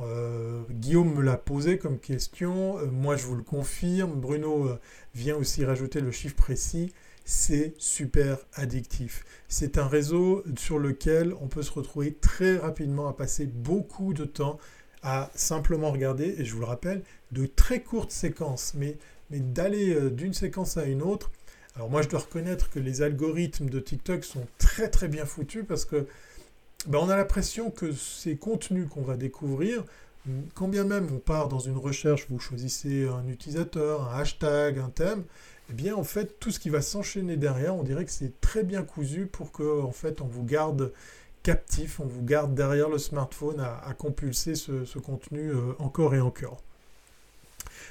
[0.01, 4.79] Euh, Guillaume me l'a posé comme question, euh, moi je vous le confirme, Bruno euh,
[5.15, 6.93] vient aussi rajouter le chiffre précis,
[7.25, 9.25] c'est super addictif.
[9.49, 14.25] C'est un réseau sur lequel on peut se retrouver très rapidement à passer beaucoup de
[14.25, 14.59] temps
[15.03, 18.99] à simplement regarder, et je vous le rappelle, de très courtes séquences, mais,
[19.31, 21.31] mais d'aller d'une séquence à une autre.
[21.77, 25.65] Alors moi je dois reconnaître que les algorithmes de TikTok sont très très bien foutus
[25.67, 26.07] parce que
[26.87, 29.85] ben, on a l'impression que ces contenus qu'on va découvrir,
[30.55, 34.91] quand bien même on part dans une recherche, vous choisissez un utilisateur, un hashtag, un
[34.91, 35.25] thème,
[35.71, 38.63] eh bien en fait tout ce qui va s'enchaîner derrière, on dirait que c'est très
[38.63, 40.93] bien cousu pour que en fait on vous garde
[41.43, 46.63] captif, on vous garde derrière le smartphone à, compulser ce, contenu euh, encore et encore.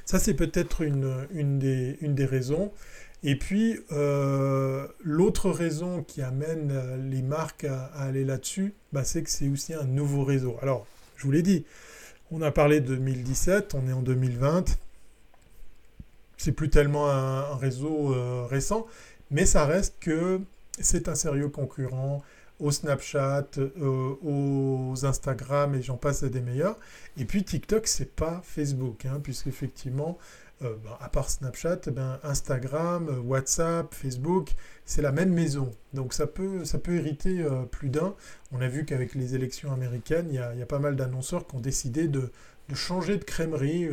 [0.07, 2.71] Ça, c'est peut-être une, une, des, une des raisons.
[3.23, 9.21] Et puis, euh, l'autre raison qui amène euh, les marques à, aller là-dessus, bah, c'est
[9.21, 10.55] que c'est aussi un nouveau réseau.
[10.61, 11.65] Alors, je vous l'ai dit,
[12.31, 14.79] on a parlé de 2017, on est en 2020.
[16.37, 18.87] C'est plus tellement un, réseau euh, récent,
[19.29, 20.39] mais ça reste que
[20.79, 22.23] c'est un sérieux concurrent
[22.59, 23.47] au Snapchat,
[23.79, 26.77] aux Instagram et j'en passe des meilleurs.
[27.17, 30.17] Et puis TikTok, c'est pas Facebook, hein, puisqu'effectivement,
[30.63, 35.71] euh, bah, à part Snapchat, eh ben, Instagram, euh, WhatsApp, Facebook, c'est la même maison.
[35.93, 38.15] Donc ça peut, ça peut hériter euh, plus d'un.
[38.51, 41.59] On a vu qu'avec les élections américaines, il y a, pas mal d'annonceurs qui ont
[41.59, 42.31] décidé de,
[42.73, 43.89] changer de crèmerie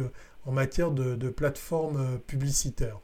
[0.46, 2.98] en matière de, de plateforme publicitaire.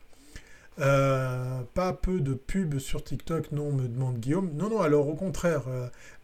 [0.76, 4.50] Pas peu de pubs sur TikTok, non, me demande Guillaume.
[4.54, 5.62] Non, non, alors au contraire,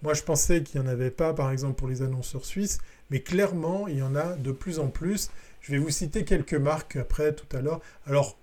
[0.03, 2.79] moi je pensais qu'il n'y en avait pas, par exemple, pour les annonceurs suisses,
[3.11, 5.31] mais clairement, il y en a de plus en plus.
[5.61, 7.81] Je vais vous citer quelques marques après tout à l'heure.
[8.07, 8.39] Alors,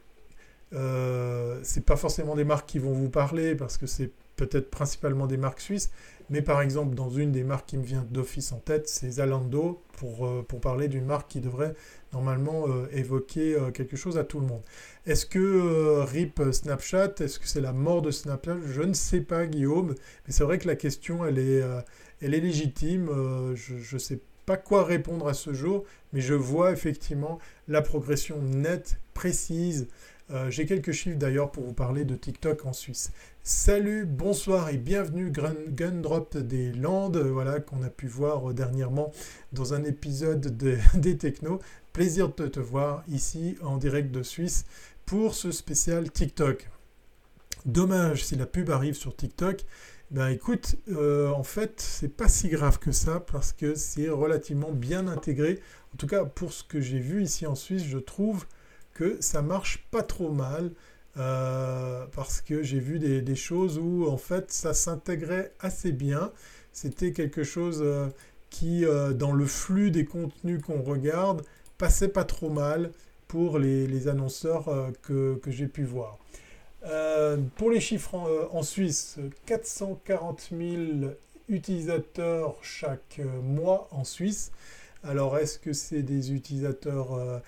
[0.73, 4.69] euh, ce n'est pas forcément des marques qui vont vous parler parce que c'est peut-être
[4.69, 5.91] principalement des marques suisses,
[6.29, 9.83] mais par exemple, dans une des marques qui me vient d'office en tête, c'est Zalando,
[9.97, 11.75] pour, euh, pour parler d'une marque qui devrait
[12.13, 14.61] normalement euh, évoquer quelque chose à tout le monde.
[15.05, 18.57] Est-ce que RIP Snapchat, est-ce que c'est la mort de Snapchat?
[18.65, 21.61] Je ne sais pas, Guillaume, mais c'est vrai que la question, elle est,
[22.21, 23.09] elle est légitime.
[23.55, 28.41] je ne sais pas quoi répondre à ce jour, mais je vois effectivement la progression
[28.41, 29.87] nette, précise.
[30.31, 33.11] Euh, j'ai quelques chiffres d'ailleurs pour vous parler de TikTok en Suisse.
[33.43, 39.11] Salut, bonsoir et bienvenue Gundrop des Landes, voilà qu'on a pu voir euh, dernièrement
[39.51, 40.57] dans un épisode
[40.95, 41.59] des Technos.
[41.91, 44.65] Plaisir de te voir ici en direct de Suisse
[45.05, 46.69] pour ce spécial TikTok.
[47.65, 49.65] Dommage si la pub arrive sur TikTok,
[50.09, 54.71] ben écoute, euh, en fait, c'est pas si grave que ça parce que c'est relativement
[54.71, 55.59] bien intégré.
[55.93, 58.45] En tout cas, pour ce que j'ai vu ici en Suisse, je trouve
[58.93, 60.71] que ça marche pas trop mal.
[61.15, 66.31] Euh, parce que j'ai vu des, choses où en fait ça s'intégrait assez bien.
[66.71, 68.07] C'était quelque chose euh,
[68.49, 68.83] qui,
[69.15, 71.43] dans le flux des contenus qu'on regarde,
[71.77, 72.91] passait pas trop mal
[73.27, 74.69] pour les, annonceurs
[75.03, 76.17] que j'ai pu voir.
[76.85, 81.13] Euh, pour les chiffres en, euh, Suisse, 440 000
[81.47, 84.51] utilisateurs chaque euh, mois en Suisse.
[85.03, 87.41] Alors, est-ce que c'est des utilisateurs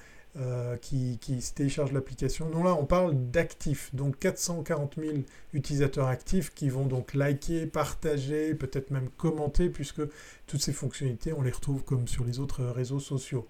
[0.81, 3.93] qui, qui, se téléchargent l'application Non, là, on parle d'actifs.
[3.95, 5.17] Donc, 440 000
[5.53, 10.01] utilisateurs actifs qui vont donc liker, partager, peut-être même commenter, puisque
[10.47, 13.47] toutes ces fonctionnalités, on les retrouve comme sur les autres réseaux sociaux.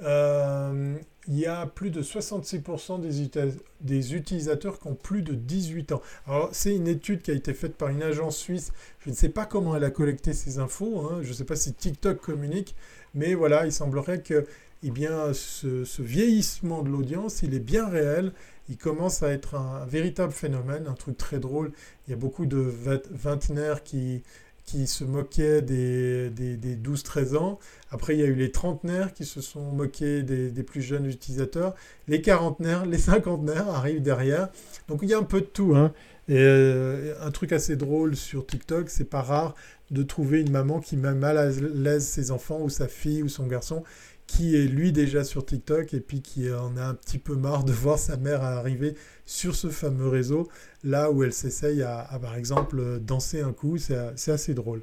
[0.00, 0.96] Euh,
[1.26, 6.02] il y a plus de 66% des, des, utilisateurs qui ont plus de 18 ans.
[6.26, 8.72] Alors, c'est une étude qui a été faite par une agence suisse.
[9.00, 11.00] Je ne sais pas comment elle a collecté ces infos.
[11.00, 11.18] Hein.
[11.22, 12.74] Je ne sais pas si TikTok communique.
[13.14, 14.46] Mais voilà, il semblerait que
[14.82, 18.32] eh bien, ce, vieillissement de l'audience, il est bien réel.
[18.68, 21.72] Il commence à être un, véritable phénomène, un truc très drôle.
[22.06, 22.72] Il y a beaucoup de
[23.10, 24.22] vingtenaires qui,
[24.68, 27.58] qui se moquaient des, des, 12-13 ans.
[27.90, 31.74] Après, il y a eu les trentenaires qui se sont moqués des, plus jeunes utilisateurs.
[32.06, 34.48] Les quarantenaires, les cinquantenaires arrivent derrière.
[34.86, 35.74] Donc il y a un peu de tout.
[35.74, 35.92] Hein.
[36.28, 39.54] Et euh, un truc assez drôle sur TikTok, c'est pas rare
[39.90, 43.30] de trouver une maman qui met mal à l'aise ses enfants ou sa fille ou
[43.30, 43.84] son garçon
[44.28, 47.64] qui est lui déjà sur TikTok et puis qui en a un petit peu marre
[47.64, 48.94] de voir sa mère arriver
[49.26, 50.48] sur ce fameux réseau,
[50.84, 54.82] là où elle s'essaye à, par exemple, danser un coup, c'est assez drôle.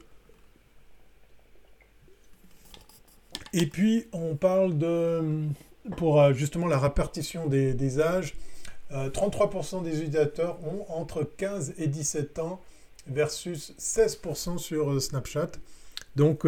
[3.53, 5.21] Et puis, on parle de,
[5.95, 8.34] pour euh, justement la répartition des, âges,
[8.91, 12.60] 33% euh, des utilisateurs ont entre 15 et 17 ans
[13.08, 15.51] versus 16% sur euh, Snapchat.
[16.17, 16.45] Donc,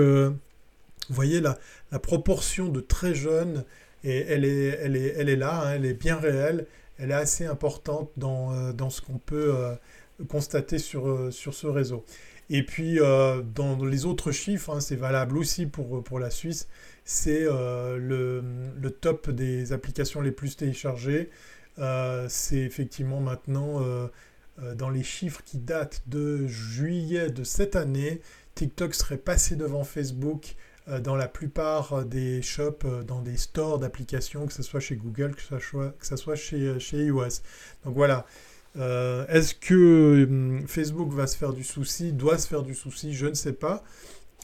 [1.10, 1.58] vous voyez la,
[2.00, 3.64] proportion de très jeunes,
[4.04, 6.66] et elle, est, là, hein, elle est bien réelle,
[6.98, 9.76] elle est assez importante dans, euh, ce qu'on peut euh,
[10.28, 12.06] constater sur, euh, sur ce réseau.
[12.50, 16.70] Et puis, dans les autres chiffres, hein, c'est valable aussi pour, la Suisse,
[17.04, 18.42] c'est le,
[19.02, 21.30] top des applications les plus téléchargées.
[22.30, 23.84] c'est effectivement maintenant,
[24.76, 28.22] dans les chiffres qui datent de juillet de cette année,
[28.56, 30.56] TikTok serait passé devant Facebook
[30.88, 35.36] dans la plupart des shops, euh, dans des stores d'applications, que ce soit chez Google,
[35.36, 37.42] que ce soit, que ce soit chez, euh, chez iOS.
[37.86, 38.26] Donc voilà.
[38.76, 43.16] Est-ce que hum, Facebook va se faire du souci, doit se faire du souci?
[43.16, 43.84] Je ne sais pas.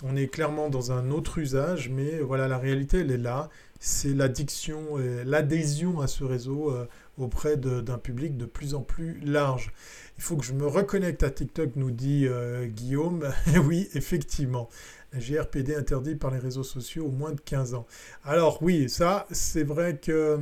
[0.01, 3.49] On est clairement dans un autre usage, mais voilà, la réalité, elle est là.
[3.79, 6.73] C'est l'addiction, l'adhésion à ce réseau
[7.19, 9.71] auprès d'un public de plus en plus large.
[10.17, 12.27] Il faut que je me reconnecte à TikTok, nous dit
[12.69, 13.31] Guillaume.
[13.67, 14.67] oui, effectivement.
[15.17, 17.85] GRPD interdit par les réseaux sociaux au moins de 15 ans.
[18.23, 20.39] Alors oui, ça, c'est vrai que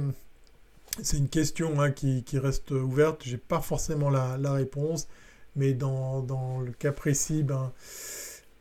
[1.02, 3.24] c'est une question hein, qui, reste ouverte.
[3.26, 5.08] Je n'ai pas forcément la, réponse,
[5.56, 6.26] mais dans,
[6.66, 7.72] le cas précis, ben,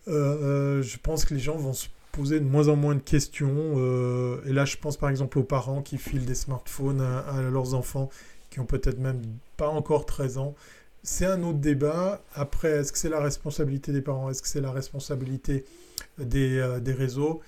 [0.06, 3.74] je pense que les gens vont se poser de moins en moins de questions.
[4.44, 8.10] et là, je pense par exemple aux parents qui filent des smartphones à leurs enfants
[8.50, 9.22] qui ont peut-être même
[9.56, 10.54] pas encore 13 ans
[11.02, 12.20] c'est un autre débat.
[12.34, 14.30] Après, est-ce que c'est la responsabilité des parents?
[14.30, 15.64] Est-ce que c'est la responsabilité
[16.20, 17.40] des, euh, réseaux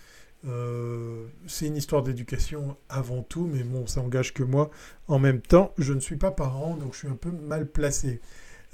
[0.46, 4.70] euh, C'est une histoire d'éducation avant tout, mais bon, ça engage que moi.
[5.08, 8.20] En même temps, je ne suis pas parent, donc je suis un peu mal placé.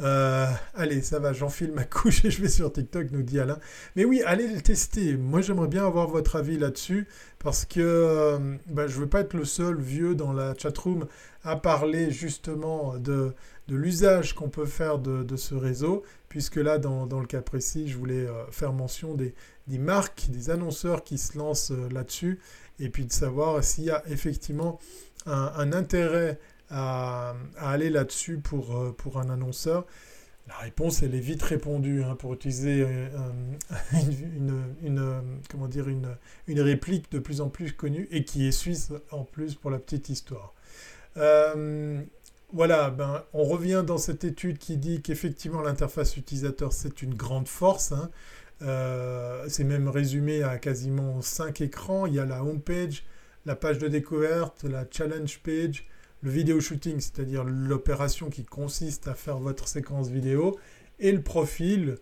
[0.00, 3.58] Euh, allez, ça va, j'enfile ma couche et je vais sur TikTok, nous dit Alain.
[3.96, 5.16] Mais oui, allez le tester.
[5.16, 7.06] Moi, j'aimerais bien avoir votre avis là-dessus
[7.38, 11.06] parce que bah, je ne veux pas être le seul vieux dans la chatroom
[11.42, 13.34] à parler justement de
[13.68, 18.26] l'usage qu'on peut faire de, ce réseau, puisque là, dans, le cas précis, je voulais
[18.26, 19.34] euh, faire mention des,
[19.78, 22.38] marques, des annonceurs qui se lancent euh, là-dessus,
[22.78, 24.78] et puis de savoir s'il y a effectivement
[25.26, 26.38] un, intérêt
[26.70, 29.86] à, aller là-dessus pour, euh, pour un annonceur.
[30.46, 32.86] La réponse, elle est vite répondue, hein, pour utiliser
[33.92, 38.92] une, comment dire, une, une, réplique de plus en plus connue et qui est suisse
[39.10, 40.54] en plus pour la petite histoire.
[42.50, 47.46] Voilà, ben, on revient dans cette étude qui dit qu'effectivement l'interface utilisateur c'est une grande
[47.46, 47.92] force.
[47.92, 48.10] Hein.
[48.62, 52.06] Euh, c'est même résumé à quasiment 5 écrans.
[52.06, 53.04] Il y a la home page,
[53.44, 55.86] la page de découverte, la challenge page,
[56.22, 60.58] le vidéo shooting, c'est-à-dire l'opération qui consiste à faire votre séquence vidéo,
[61.00, 61.96] et le profil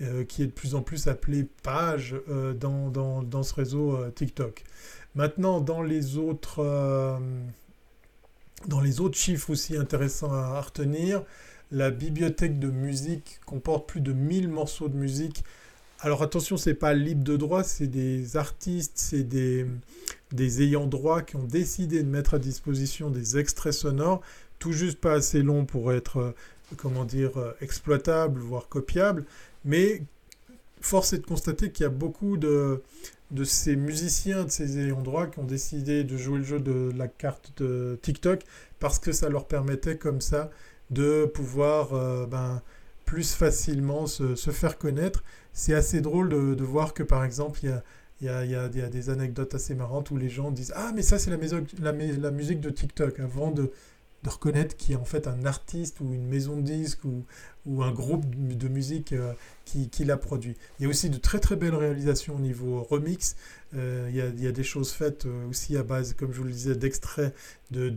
[0.00, 2.90] euh, qui est de plus en plus appelé page euh, dans,
[3.22, 4.64] dans, ce réseau TikTok.
[5.14, 6.60] Maintenant, dans les autres
[8.68, 11.22] dans les autres chiffres aussi intéressants à retenir,
[11.70, 15.42] la bibliothèque de musique comporte plus de 1000 morceaux de musique.
[16.00, 19.66] Alors attention, c'est pas libre de droit, c'est des artistes, c'est des,
[20.32, 24.20] des ayants droit qui ont décidé de mettre à disposition des extraits sonores,
[24.58, 26.34] tout juste pas assez longs pour être, euh,
[26.76, 29.24] comment dire, euh, exploitables, voire copiables,
[29.64, 30.02] mais
[30.80, 32.82] force est de constater qu'il y a beaucoup de,
[33.32, 36.92] de ces musiciens, de ces ayants droit qui ont décidé de jouer le jeu de
[36.96, 38.42] la carte de TikTok
[38.78, 40.50] parce que ça leur permettait comme ça
[40.90, 42.62] de pouvoir euh, ben,
[43.06, 45.24] plus facilement se, faire connaître.
[45.52, 47.70] C'est assez drôle de, voir que par exemple, il
[48.20, 51.18] y a, y, a, des anecdotes assez marrantes où les gens disent Ah, mais ça,
[51.18, 53.72] c'est la, musique de TikTok avant de,
[54.22, 57.82] de reconnaître qu'il y a en fait un artiste ou une maison de disques ou,
[57.82, 59.32] un groupe de musique euh,
[59.64, 60.56] qui, l'a produit.
[60.78, 63.36] Il y a aussi de très très belles réalisations au niveau remix.
[63.74, 66.52] Euh, il, y a, des choses faites euh, aussi à base, comme je vous le
[66.52, 67.34] disais, d'extraits
[67.70, 67.94] de,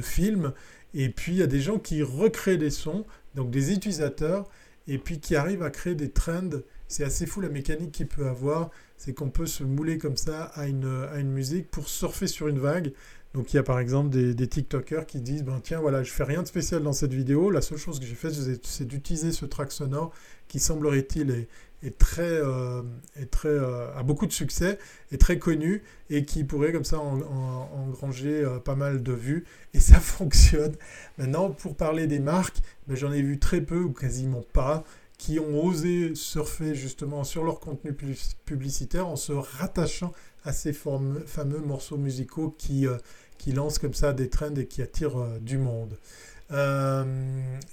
[0.00, 0.52] films.
[0.94, 4.48] Et puis il y a des gens qui recréent des sons, donc des utilisateurs,
[4.86, 6.50] et puis qui arrivent à créer des trends.
[6.86, 8.70] C'est assez fou la mécanique qu'il peut avoir.
[8.96, 12.92] C'est qu'on peut se mouler comme ça à une musique pour surfer sur une vague.
[13.34, 16.24] Donc il y a par exemple des, TikTokers qui disent ben tiens voilà je fais
[16.24, 19.46] rien de spécial dans cette vidéo, la seule chose que j'ai faite c'est d'utiliser ce
[19.46, 20.12] track sonore
[20.48, 21.46] qui semblerait-il
[21.82, 22.82] est, très, euh,
[23.30, 24.78] très euh, a beaucoup de succès,
[25.10, 29.80] est très connu et qui pourrait comme ça engranger euh, pas mal de vues et
[29.80, 30.74] ça fonctionne.
[31.16, 34.84] Maintenant pour parler des marques, ben, j'en ai vu très peu ou quasiment pas
[35.16, 37.94] qui ont osé surfer justement sur leur contenu
[38.44, 40.12] publicitaire en se rattachant
[40.44, 42.88] à ces fameux morceaux musicaux qui,
[43.42, 45.98] qui lance comme ça des trends et qui attire euh, du monde.
[46.52, 47.04] Euh,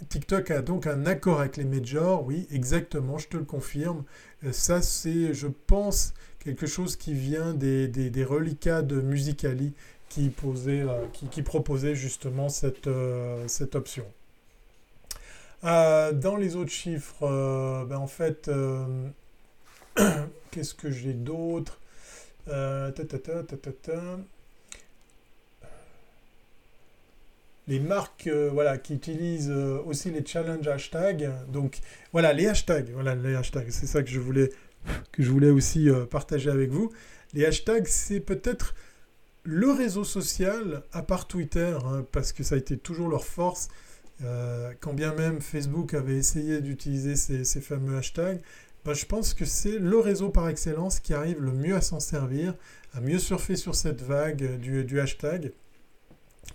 [0.10, 4.04] TikTok a donc un accord avec les majors, oui, exactement, je te le confirme.
[4.44, 9.74] Euh, ça, c'est, je pense, quelque chose qui vient des, des, reliquats de Musicali
[10.08, 10.86] qui, posait,
[11.30, 12.90] qui, proposait justement cette,
[13.46, 14.06] cette option.
[15.62, 18.50] dans les autres chiffres, ben en fait,
[20.52, 21.80] qu'est-ce que j'ai d'autre?
[27.70, 31.30] Les marques euh, voilà, qui utilisent euh, aussi les challenge hashtags.
[31.50, 31.80] Donc
[32.12, 34.50] voilà, les hashtags, voilà, les hashtags, c'est ça que je voulais,
[35.12, 36.92] que je voulais aussi euh, partager avec vous.
[37.34, 38.74] Les hashtags, c'est peut-être
[39.44, 43.70] le réseau social, à part Twitter, hein, parce que ça a été toujours leur force,
[44.82, 48.42] quand bien même Facebook avait essayé d'utiliser ces, fameux hashtags,
[48.84, 52.02] ben, je pense que c'est le réseau par excellence qui arrive le mieux à s'en
[52.02, 52.54] servir,
[52.94, 55.54] à mieux surfer sur cette vague du, du hashtag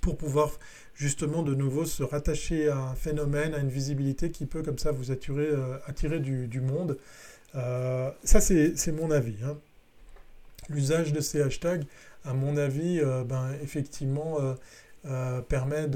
[0.03, 0.59] pour pouvoir
[0.95, 4.93] justement de nouveau se rattacher à un phénomène, à une visibilité qui peut comme ça
[4.93, 6.99] vous attirer, euh, du, monde.
[7.55, 9.37] Euh, ça, c'est mon avis.
[9.45, 9.59] Hein.
[10.69, 11.85] L'usage de ces hashtags,
[12.25, 14.39] à mon avis, euh, ben, effectivement,
[15.49, 15.89] permet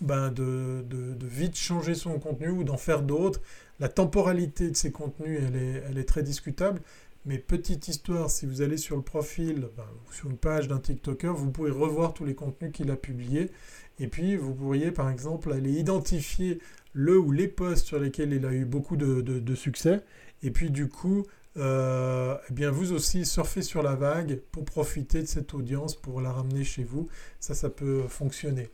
[0.00, 0.84] ben, de,
[1.22, 3.40] vite changer son contenu ou d'en faire d'autres.
[3.80, 6.80] La temporalité de ces contenus, elle est, très discutable.
[7.26, 9.68] Mais petite histoire, si vous allez sur le profil,
[10.12, 13.50] sur une page d'un TikToker, vous pouvez revoir tous les contenus qu'il a publiés.
[13.98, 16.58] Et puis, vous pourriez, par exemple, aller identifier
[16.92, 20.02] le ou les posts sur lesquels il a eu beaucoup de, succès.
[20.42, 21.24] Et puis, du coup,
[21.56, 26.20] euh, eh bien, vous aussi, surfez sur la vague pour profiter de cette audience, pour
[26.20, 27.08] la ramener chez vous.
[27.40, 28.68] Ça, ça peut fonctionner.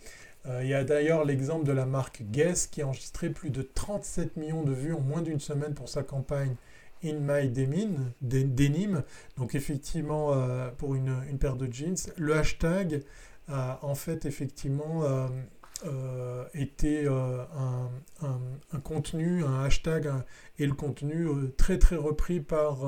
[0.47, 3.63] Euh, il y a d'ailleurs l'exemple de la marque Guess qui a enregistré plus de
[3.63, 6.57] 37 millions de vues en moins d'une semaine pour sa campagne
[7.05, 9.05] In My Denim.
[9.37, 13.03] Donc effectivement, euh, pour une, paire de jeans, le hashtag
[13.51, 15.03] en fait effectivement
[15.87, 17.91] euh, été un,
[18.83, 20.11] contenu, un hashtag
[20.59, 21.27] et le contenu
[21.57, 22.79] très très repris par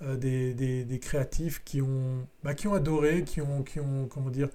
[0.00, 4.48] des, créatifs qui ont, bah, qui ont adoré, qui ont, qui ont comment dire,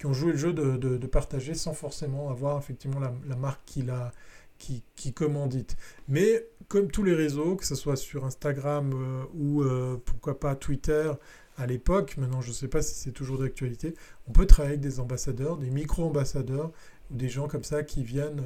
[0.00, 4.12] qui ont joué le jeu de, partager sans forcément avoir effectivement la, marque qui, la,
[4.58, 5.76] qui, qui, commandite.
[6.08, 10.56] Mais comme tous les réseaux, que ce soit sur Instagram euh, ou euh, pourquoi pas
[10.56, 11.12] Twitter
[11.56, 13.94] à l'époque, maintenant je ne sais pas si c'est toujours d'actualité,
[14.28, 16.72] on peut travailler avec des ambassadeurs, des micro-ambassadeurs
[17.10, 18.44] ou des gens comme ça qui viennent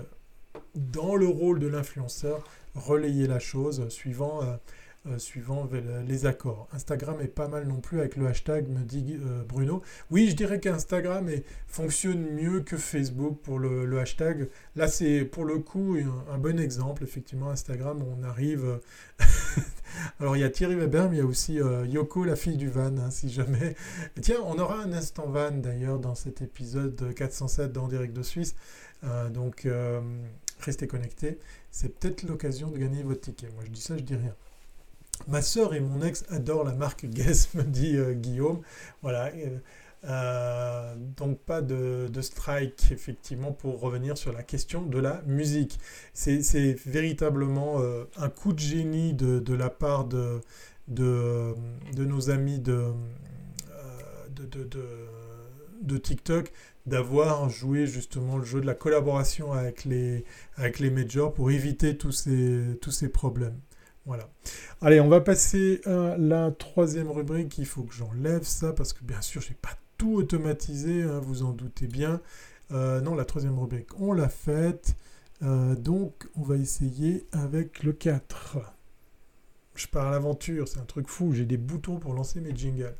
[0.75, 2.45] dans le rôle de l'influenceur
[2.75, 4.43] relayer la chose suivant...
[4.43, 4.57] Euh,
[5.07, 5.69] euh, suivant
[6.07, 6.67] les accords.
[6.73, 9.83] Instagram est pas mal non plus avec le hashtag, me dit euh, Bruno.
[10.11, 11.29] Oui, je dirais qu'Instagram
[11.67, 14.49] fonctionne mieux que Facebook pour le, hashtag.
[14.77, 15.99] Là, c'est pour le coup
[16.33, 17.05] un, bon exemple.
[17.05, 18.81] Effectivement, Instagram, on arrive.
[20.21, 22.57] Alors, il y a Thierry Weber, mais il y a aussi euh, Yoko, la fille
[22.57, 23.77] du van, hein, si jamais.
[24.21, 28.55] tiens, on aura un instant van d'ailleurs dans cet épisode 407 dans Direct de Suisse.
[29.33, 29.69] donc,
[30.61, 31.39] restez connectés.
[31.71, 33.49] C'est peut-être l'occasion de gagner votre ticket.
[33.55, 34.35] Moi, je dis ça, je dis rien.
[35.29, 38.61] Ma sœur et mon ex adorent la marque Guess, me dit euh, Guillaume.
[39.03, 39.27] Voilà.
[39.35, 39.59] Euh,
[40.07, 45.79] euh, donc pas de, strike, effectivement, pour revenir sur la question de la musique.
[46.13, 47.81] C'est véritablement
[48.17, 50.41] un coup de génie de, la part de,
[50.89, 51.55] de,
[51.97, 52.93] nos amis de,
[55.83, 56.53] de, TikTok
[56.87, 60.25] d'avoir joué justement le jeu de la collaboration avec les,
[60.57, 63.59] avec les majors pour éviter tous ces, tous ces problèmes.
[64.07, 64.29] Voilà.
[64.83, 67.57] Allez, on va passer à la troisième rubrique.
[67.57, 71.21] Il faut que j'enlève ça parce que bien sûr, je n'ai pas tout automatisé, hein,
[71.21, 72.21] vous en doutez bien.
[72.73, 74.95] Euh, non, la troisième rubrique, on l'a faite.
[75.43, 78.59] Euh, donc, on va essayer avec le 4.
[79.75, 81.33] Je pars à l'aventure, c'est un truc fou.
[81.33, 82.95] J'ai des boutons pour lancer mes jingles.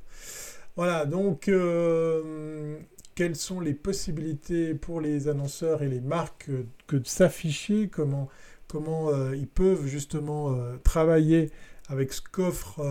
[0.77, 2.79] Voilà, donc, euh,
[3.15, 6.51] quelles sont les possibilités pour les annonceurs et les marques
[6.87, 7.89] que de s'afficher?
[7.89, 8.29] Comment
[8.67, 11.53] comment ils peuvent justement travailler
[11.89, 12.83] avec ce qu'offre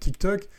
[0.00, 0.50] TikTok,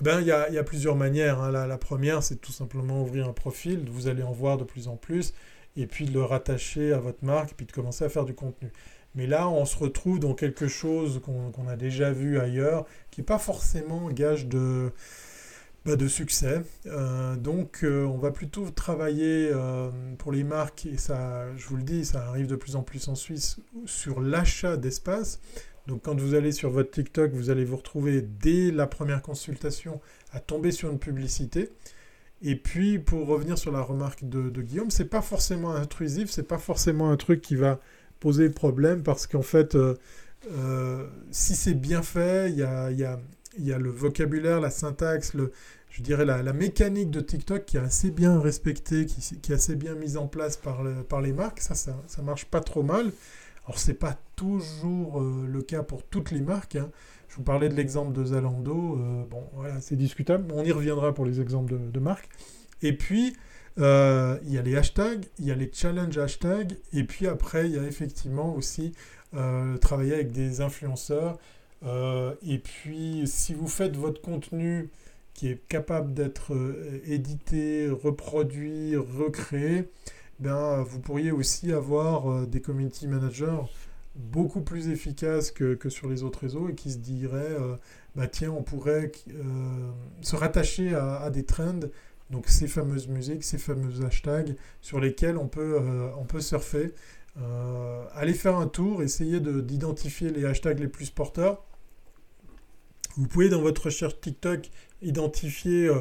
[0.00, 1.40] ben, il y, a, plusieurs manières.
[1.40, 1.50] Hein.
[1.50, 4.96] La, première, c'est tout simplement ouvrir un profil, vous allez en voir de plus en
[4.96, 5.34] plus,
[5.76, 8.34] et puis de le rattacher à votre marque, et puis de commencer à faire du
[8.34, 8.72] contenu.
[9.14, 13.24] Mais là, on se retrouve dans quelque chose qu'on a déjà vu ailleurs, qui n'est
[13.24, 14.90] pas forcément gage de,
[15.84, 16.62] bah, de succès.
[16.86, 21.76] Euh, donc euh, on va plutôt travailler euh, pour les marques, et ça, je vous
[21.76, 25.40] le dis, ça arrive de plus en plus en Suisse, sur l'achat d'espace.
[25.86, 30.00] Donc quand vous allez sur votre TikTok, vous allez vous retrouver dès la première consultation
[30.32, 31.70] à tomber sur une publicité.
[32.42, 36.42] Et puis pour revenir sur la remarque de, de Guillaume, c'est pas forcément intrusif, c'est
[36.42, 37.80] pas forcément un truc qui va
[38.20, 39.76] poser problème parce qu'en fait,
[41.30, 45.32] si c'est bien fait, il y a, le vocabulaire, la syntaxe,
[45.90, 49.94] je dirais la, mécanique de TikTok qui est assez bien respectée, qui, est assez bien
[49.94, 51.60] mise en place par, par les marques.
[51.60, 53.12] Ça, ça, ça, marche pas trop mal.
[53.66, 56.76] Alors, c'est pas toujours euh, le cas pour toutes les marques.
[56.76, 56.90] Hein.
[57.28, 58.98] Je vous parlais de l'exemple de Zalando.
[58.98, 60.52] Euh, bon, voilà, c'est discutable.
[60.52, 62.28] On y reviendra pour les exemples de, marques.
[62.82, 63.34] Et puis,
[63.78, 66.76] euh, il y a les hashtags, il y a les challenge hashtags.
[66.92, 68.92] Et puis après, il y a effectivement aussi
[69.80, 71.38] travailler avec des influenceurs
[72.46, 74.88] et puis, si vous faites votre contenu
[75.34, 76.52] qui est capable d'être
[77.06, 79.84] édité, reproduit, recréé,
[80.40, 83.62] ben, vous pourriez aussi avoir euh, des community managers
[84.14, 87.56] beaucoup plus efficaces que, sur les autres réseaux et qui se diraient,
[88.14, 89.10] bah, tiens, on pourrait
[90.20, 91.80] se rattacher à, des trends,
[92.30, 95.80] donc ces fameuses musiques, ces fameux hashtags sur lesquels on peut,
[96.16, 96.94] on peut surfer.
[98.14, 101.64] allez faire un tour, essayez d'identifier les hashtags les plus porteurs
[103.16, 104.70] vous pouvez dans votre recherche TikTok
[105.02, 106.00] identifier euh,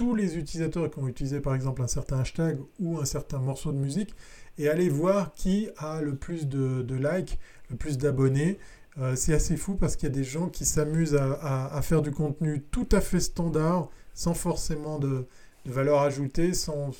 [0.00, 3.70] tous les utilisateurs qui ont utilisé par exemple un certain hashtag ou un certain morceau
[3.70, 4.14] de musique
[4.56, 7.38] et aller voir qui a le plus de, likes,
[7.68, 8.56] le plus d'abonnés.
[8.96, 12.12] Euh, c'est assez fou parce qu'il y a des gens qui s'amusent à, faire du
[12.12, 15.26] contenu tout à fait standard, sans forcément de,
[15.66, 16.92] valeur ajoutée, sans,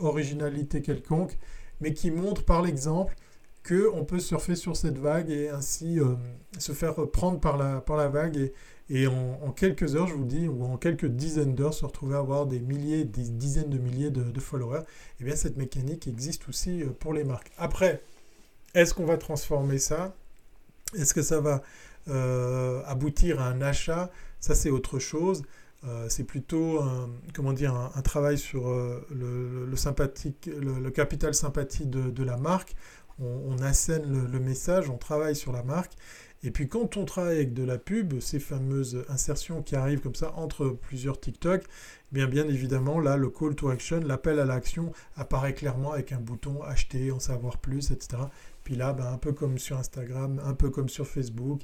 [0.00, 1.36] originalité quelconque,
[1.80, 3.16] mais qui montrent par l'exemple
[3.68, 5.98] qu'on peut surfer sur cette vague et ainsi
[6.60, 8.52] se faire prendre par la, par la vague et,
[8.90, 12.18] et en, quelques heures, je vous dis, ou en quelques dizaines d'heures, se retrouver à
[12.18, 14.82] avoir des milliers, des dizaines de milliers de, followers, et
[15.20, 17.52] eh bien cette mécanique existe aussi euh, pour les marques.
[17.58, 18.02] Après,
[18.74, 20.14] est-ce qu'on va transformer ça?
[20.96, 21.62] Est-ce que ça va
[22.08, 24.10] euh, aboutir à un achat?
[24.40, 25.42] Ça, c'est autre chose.
[25.84, 28.68] Euh, c'est plutôt un, comment dire, un, travail sur
[29.10, 32.74] le, sympathique, le, capital sympathie de, la marque.
[33.20, 35.92] On, assène le, message, on travaille sur la marque.
[36.42, 40.14] Et puis quand on travaille avec de la pub, ces fameuses insertions qui arrivent comme
[40.14, 44.44] ça entre plusieurs TikTok, eh bien bien évidemment là le call to action, l'appel à
[44.44, 48.22] l'action apparaît clairement avec un bouton acheter, en savoir plus, etc.
[48.62, 51.62] Puis là, ben, un peu comme sur Instagram, un peu comme sur Facebook,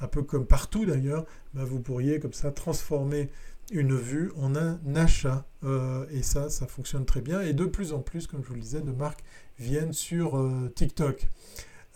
[0.00, 3.30] un peu comme partout d'ailleurs, ben, vous pourriez comme ça transformer
[3.70, 5.46] une vue en un achat.
[5.64, 7.40] Euh, et ça, ça fonctionne très bien.
[7.40, 9.22] Et de plus en plus, comme je vous le disais, de marques
[9.58, 11.28] viennent sur euh, TikTok.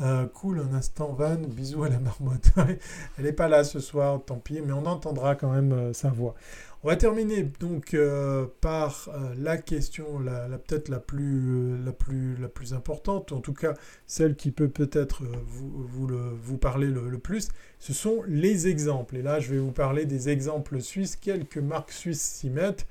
[0.01, 2.51] Euh, cool, un instant, Van, bisous à la marmotte.
[3.19, 6.09] Elle n'est pas là ce soir, tant pis, mais on entendra quand même euh, sa
[6.09, 6.35] voix.
[6.83, 12.49] On va terminer donc euh, par la question, la, peut-être la plus, la, plus, la
[12.49, 13.75] plus importante, en tout cas
[14.07, 16.09] celle qui peut peut-être vous, vous,
[16.41, 19.19] vous, parler le, plus, ce sont les exemples.
[19.19, 22.87] Et là, je vais vous parler des exemples suisses, quelques marques suisses s'y mettent.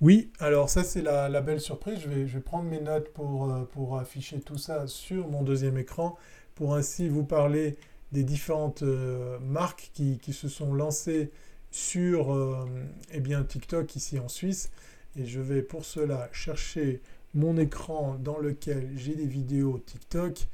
[0.00, 3.12] Oui, alors ça c'est la, la, belle surprise, je vais, je vais prendre mes notes
[3.12, 6.16] pour, pour afficher tout ça sur mon deuxième écran
[6.62, 7.76] pour ainsi vous parler
[8.12, 11.32] des différentes euh, marques qui, se sont lancées
[11.72, 12.64] sur euh,
[13.10, 14.70] eh bien, TikTok ici en Suisse.
[15.16, 17.02] Et je vais pour cela chercher
[17.34, 20.46] mon écran dans lequel j'ai des vidéos TikTok.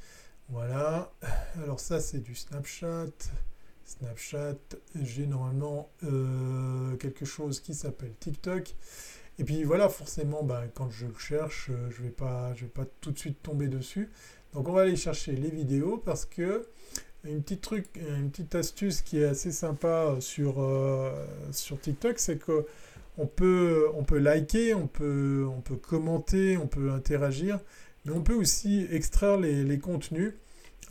[0.49, 1.11] Voilà.
[1.61, 3.11] Alors ça c'est du Snapchat.
[3.85, 4.57] Snapchat,
[5.03, 8.73] j'ai normalement euh, quelque chose qui s'appelle TikTok.
[9.37, 12.71] Et puis voilà, forcément, ben, quand je le cherche, je ne vais, pas, je vais
[12.71, 14.09] pas tout de suite tomber dessus.
[14.53, 16.65] Donc on va aller chercher les vidéos parce que
[17.25, 21.11] une petite truc, une petite astuce qui est assez sympa sur, euh,
[21.51, 22.65] sur TikTok, c'est que
[23.17, 25.49] on peut, liker, on peut,
[25.81, 27.59] commenter, on peut interagir,
[28.05, 30.33] mais on peut aussi extraire les, contenus.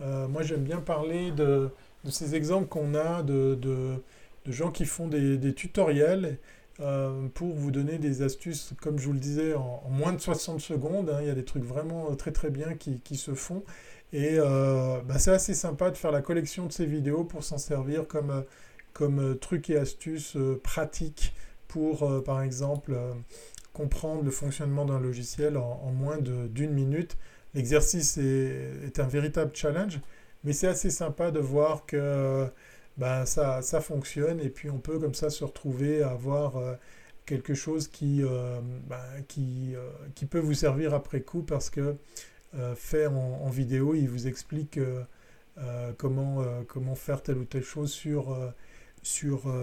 [0.00, 1.70] Euh, moi j'aime bien parler de,
[2.10, 3.56] ces exemples qu'on a de,
[4.46, 6.36] gens qui font des, tutoriels
[6.80, 10.60] euh, pour vous donner des astuces, comme je vous le disais, en, moins de 60
[10.60, 11.10] secondes.
[11.10, 11.18] Hein.
[11.22, 13.64] il y a des trucs vraiment très très bien qui, se font.
[14.12, 17.58] Et euh, bah, c'est assez sympa de faire la collection de ces vidéos pour s'en
[17.58, 18.44] servir comme,
[18.92, 21.34] comme trucs et astuces euh, pratiques
[21.66, 22.96] pour, par exemple,
[23.74, 27.18] comprendre le fonctionnement d'un logiciel en, moins d'une minute.
[27.54, 30.00] L'exercice est, un véritable challenge,
[30.44, 32.46] mais c'est assez sympa de voir que
[32.98, 36.74] ben, ça, ça fonctionne et puis on peut comme ça se retrouver à avoir euh,
[37.26, 41.96] quelque chose qui, euh, ben, qui, euh, qui, peut vous servir après coup parce que
[42.74, 44.80] fait en, vidéo, il vous explique
[45.98, 48.34] comment, comment faire telle ou telle chose sur,
[49.02, 49.54] sur,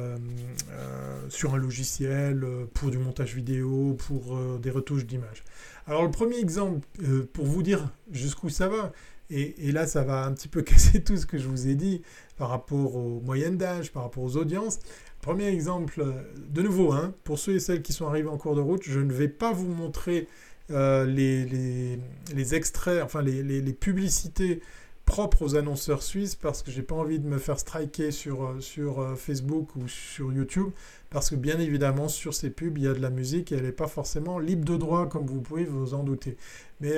[1.29, 5.43] sur un logiciel, pour du montage vidéo, pour des retouches d'image.
[5.87, 6.85] Alors le premier exemple,
[7.33, 8.91] pour vous dire jusqu'où ça va,
[9.29, 12.01] et, là, ça va un petit peu casser tout ce que je vous ai dit
[12.37, 14.79] par rapport aux moyennes d'âge, par rapport aux audiences.
[15.21, 16.05] Premier exemple,
[16.49, 18.99] de nouveau, hein, pour ceux et celles qui sont arrivés en cours de route, je
[18.99, 20.27] ne vais pas vous montrer
[20.71, 24.61] euh, les, extraits, enfin les, publicités
[25.05, 28.59] propres aux annonceurs suisses parce que j'ai pas envie de me faire striker sur, euh,
[28.59, 30.69] sur euh, Facebook ou sur YouTube
[31.11, 33.65] parce que bien évidemment sur ces pubs il y a de la musique et elle
[33.65, 36.35] n'est pas forcément libre de droit comme vous pouvez vous en douter.
[36.81, 36.97] Mais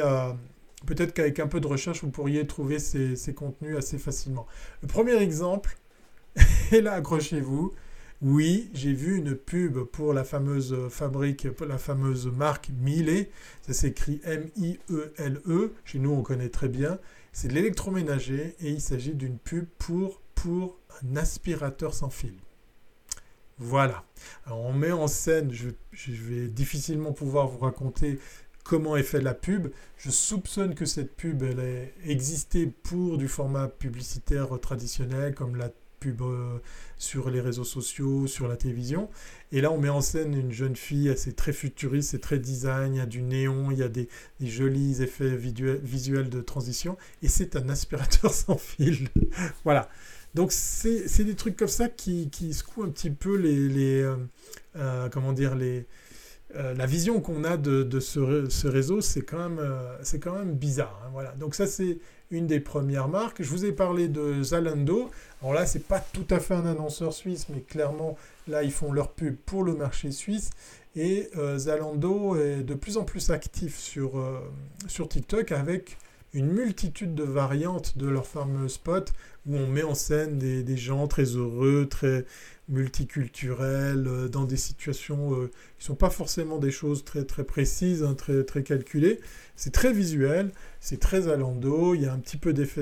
[0.86, 4.45] Peut-être qu'avec un peu de recherche, vous pourriez trouver ces, contenus assez facilement.
[4.82, 5.78] Le premier exemple,
[6.71, 7.73] et là, accrochez-vous.
[8.23, 13.28] Oui, j'ai vu une pub pour la fameuse fabrique, la fameuse marque Miele.
[13.61, 15.41] Ça s'écrit M-I-E-L-E.
[15.47, 15.71] -E.
[15.86, 16.99] Chez nous, on connaît très bien.
[17.32, 20.21] C'est de l'électroménager et il s'agit d'une pub pour,
[21.03, 22.34] un aspirateur sans fil.
[23.59, 24.05] Voilà.
[24.47, 25.69] Alors on met en scène, je,
[26.11, 28.17] vais difficilement pouvoir vous raconter
[28.68, 29.70] comment est fait la pub.
[29.97, 35.72] Je soupçonne que cette pub, elle a existé pour du format publicitaire traditionnel, comme la
[36.01, 36.57] pub euh,
[36.97, 39.09] sur les réseaux sociaux, sur la télévision.
[39.53, 42.95] Et là, on met en scène une jeune fille, c'est très futuriste, c'est très design,
[42.95, 44.09] il y a du néon, il y a des,
[44.41, 49.07] jolis effets visuels de transition, et c'est un aspirateur sans fil.
[49.63, 49.89] voilà.
[50.36, 54.18] Donc c'est des trucs comme ça qui, secouent un petit peu les, euh,
[54.76, 55.88] euh, comment dire, les,
[56.58, 61.01] euh, la vision qu'on a de, ce, réseau, c'est quand, même, euh, bizarre.
[61.05, 61.32] Hein, voilà.
[61.34, 61.99] Donc ça, c'est
[62.32, 63.41] une des premières marques.
[63.41, 65.10] Je vous ai parlé de Zalando.
[65.41, 68.91] Alors là, c'est pas tout à fait un annonceur suisse, mais clairement, là, ils font
[68.91, 70.49] leur pub pour le marché suisse.
[70.95, 74.14] Et euh, Zalando est de plus en plus actif sur,
[74.88, 75.97] sur TikTok avec
[76.34, 79.14] une multitude de variantes de leur fameux spot
[79.47, 82.26] où on met en scène des, gens très heureux, très
[82.70, 85.47] multiculturels, euh, dans des situations qui ne
[85.80, 89.20] sont pas forcément des choses très, très précises, hein, très, très calculées.
[89.55, 92.82] C'est très visuel, c'est très alando, il y a un petit peu d'effets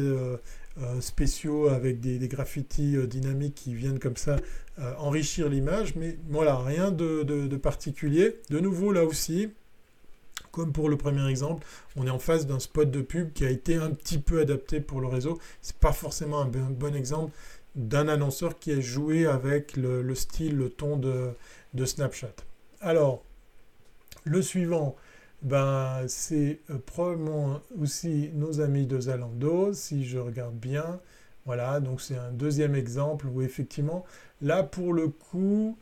[0.81, 4.35] euh, spéciaux avec des, graffitis euh, dynamiques qui viennent comme ça
[4.77, 8.41] euh, enrichir l'image, mais voilà, rien de, particulier.
[8.49, 9.51] De nouveau, là aussi,
[10.51, 11.65] comme pour le premier exemple,
[11.95, 14.81] on est en face d'un spot de pub qui a été un petit peu adapté
[14.81, 15.39] pour le réseau.
[15.61, 17.31] C'est pas forcément un bon, exemple
[17.75, 21.33] d'un annonceur qui a joué avec le, style, le ton de,
[21.85, 22.35] Snapchat.
[22.81, 23.23] Alors,
[24.23, 24.95] le suivant,
[25.41, 30.99] ben, c'est euh, probablement aussi nos amis de Zalando, si je regarde bien.
[31.45, 34.03] Voilà, donc c'est un deuxième exemple où effectivement,
[34.41, 35.77] là pour le coup,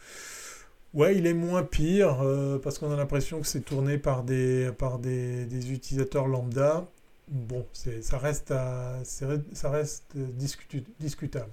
[0.94, 4.72] ouais, il est moins pire euh, parce qu'on a l'impression que c'est tourné par des,
[4.78, 6.86] par des, utilisateurs lambda.
[7.30, 7.66] Bon,
[8.02, 8.54] ça reste,
[9.04, 10.18] ça reste
[11.00, 11.50] discutable.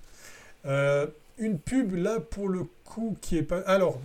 [0.66, 1.06] Euh,
[1.38, 3.60] une pub là pour le coup qui est pas.
[3.60, 4.00] Alors,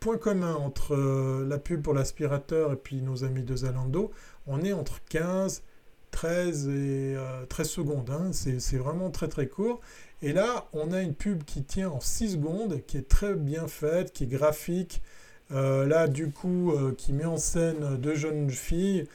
[0.00, 4.10] point commun entre euh, la pub pour l'aspirateur et puis nos amis de Zalando,
[4.46, 5.62] on est entre 15,
[6.10, 7.16] 13 et
[7.48, 8.10] 13 euh, secondes.
[8.10, 8.30] Hein.
[8.32, 9.80] C'est vraiment très très court.
[10.22, 13.68] Et là, on a une pub qui tient en 6 secondes, qui est très bien
[13.68, 15.02] faite, qui est graphique.
[15.50, 19.06] Là, du coup, qui met en scène deux jeunes filles.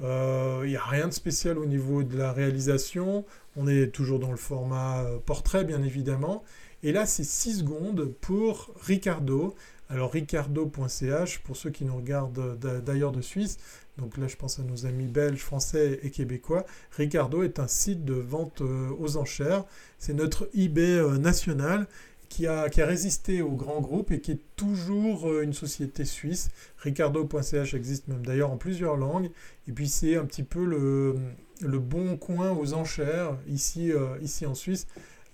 [0.00, 3.24] Il n'y a rien de spécial au niveau de la réalisation.
[3.56, 6.44] On est toujours dans le format portrait, bien évidemment.
[6.82, 9.54] Et là, c'est 6 secondes pour Ricardo.
[9.88, 13.58] Alors ricardo.ch, pour ceux qui nous regardent d'ailleurs de Suisse,
[13.98, 18.04] donc là je pense à nos amis belges, français et québécois, Ricardo est un site
[18.04, 19.64] de vente euh, aux enchères.
[19.98, 21.86] C'est notre eBay euh, national
[22.28, 26.04] qui a, qui a, résisté aux grands groupes et qui est toujours euh, une société
[26.04, 26.50] suisse.
[26.78, 29.30] Ricardo.ch existe même d'ailleurs en plusieurs langues.
[29.68, 31.14] Et puis c'est un petit peu le,
[31.60, 34.86] le, bon coin aux enchères ici, ici en Suisse.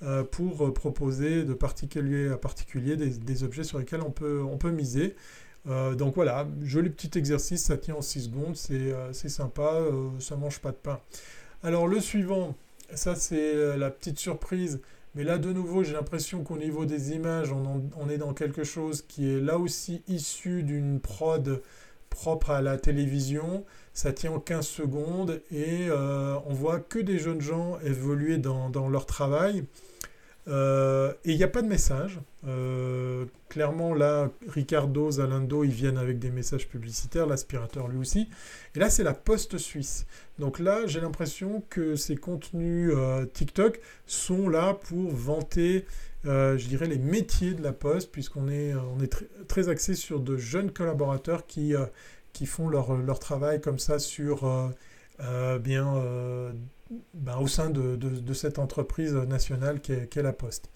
[0.05, 4.59] Euh, pour euh, proposer de particulier à particulier des, objets sur lesquels on peut, on
[4.59, 5.15] peut miser.
[5.69, 9.81] Euh, donc voilà, joli petit exercice, ça tient en 6 secondes, c'est sympa,
[10.19, 10.99] ça mange pas de pain.
[11.63, 12.57] Alors le suivant,
[12.93, 14.81] ça c'est la petite surprise,
[15.15, 18.65] mais là de nouveau j'ai l'impression qu'au niveau des images, on, on, est dans quelque
[18.65, 21.63] chose qui est là aussi issu d'une prod
[22.11, 23.65] propre à la télévision.
[23.95, 29.07] Ça tient en 15 secondes et on voit que des jeunes gens évoluer dans, leur
[29.07, 29.65] travail.
[30.49, 32.19] Euh, et il n'y a pas de message.
[32.47, 38.29] Euh, clairement, là, Ricardo, Zalando, ils viennent avec des messages publicitaires, l'aspirateur lui aussi.
[38.75, 40.07] Et là, c'est la poste suisse.
[40.39, 45.85] Donc là, j'ai l'impression que ces contenus euh, TikTok sont là pour vanter,
[46.25, 49.13] je dirais, les métiers de la poste, puisqu'on est, on est
[49.47, 51.75] très axé sur de jeunes collaborateurs qui,
[52.33, 54.73] qui font leur, leur, travail comme ça sur
[55.61, 56.53] bien
[57.15, 60.71] ben, au sein de, cette entreprise nationale qu'est la Poste.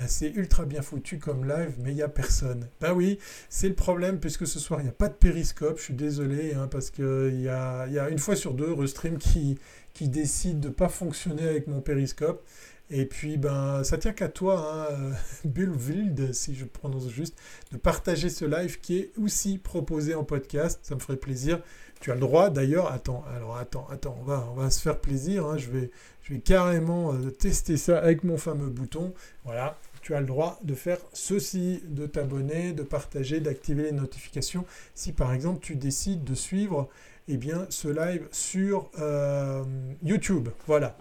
[0.00, 2.68] Euh, c'est ultra bien foutu comme live, mais il n'y a personne.
[2.80, 3.18] Ben oui,
[3.48, 5.78] c'est le problème, puisque ce soir, il n'y a pas de périscope.
[5.78, 9.18] Je suis désolé, hein, parce qu'il y a, y a une fois sur deux Restream
[9.18, 9.58] qui,
[9.94, 12.44] qui décide de ne pas fonctionner avec mon périscope.
[12.90, 15.12] Et puis, ben, ça tient qu'à toi, hein,
[15.44, 17.36] Bullwild, si je prononce juste,
[17.70, 20.80] de partager ce live qui est aussi proposé en podcast.
[20.82, 21.60] Ça me ferait plaisir.
[22.00, 25.46] Tu as le droit d'ailleurs, attends, alors attends, attends, on va, va se faire plaisir,
[25.46, 25.90] hein, je, vais,
[26.22, 29.12] je vais carrément euh, tester ça avec mon fameux bouton.
[29.44, 34.64] Voilà, tu as le droit de faire ceci, de t'abonner, de partager, d'activer les notifications.
[34.94, 36.88] Si par exemple tu décides de suivre
[37.26, 39.64] eh bien, ce live sur euh,
[40.02, 40.96] YouTube, voilà.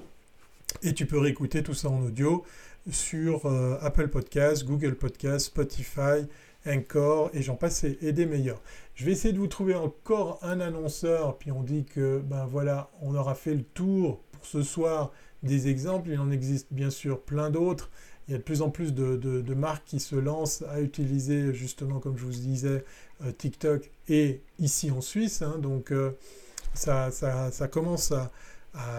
[0.84, 2.44] Et tu peux réécouter tout ça en audio
[2.92, 6.28] sur euh, Apple Podcasts, Google Podcasts, Spotify,
[6.66, 8.62] Encore et j'en passe et des meilleurs.
[8.96, 12.90] Je vais essayer de vous trouver encore un annonceur, puis on dit que ben voilà,
[13.02, 15.12] on aura fait le tour pour ce soir
[15.44, 16.10] des exemples.
[16.10, 17.90] Il en existe bien sûr plein d'autres.
[18.28, 22.00] Il y a de plus en plus de, marques qui se lancent à utiliser justement,
[22.00, 22.84] comme je vous disais,
[23.24, 25.42] euh, TikTok et ici en Suisse.
[25.42, 25.60] Hein.
[25.60, 26.12] donc euh,
[26.74, 28.32] ça, ça, commence à,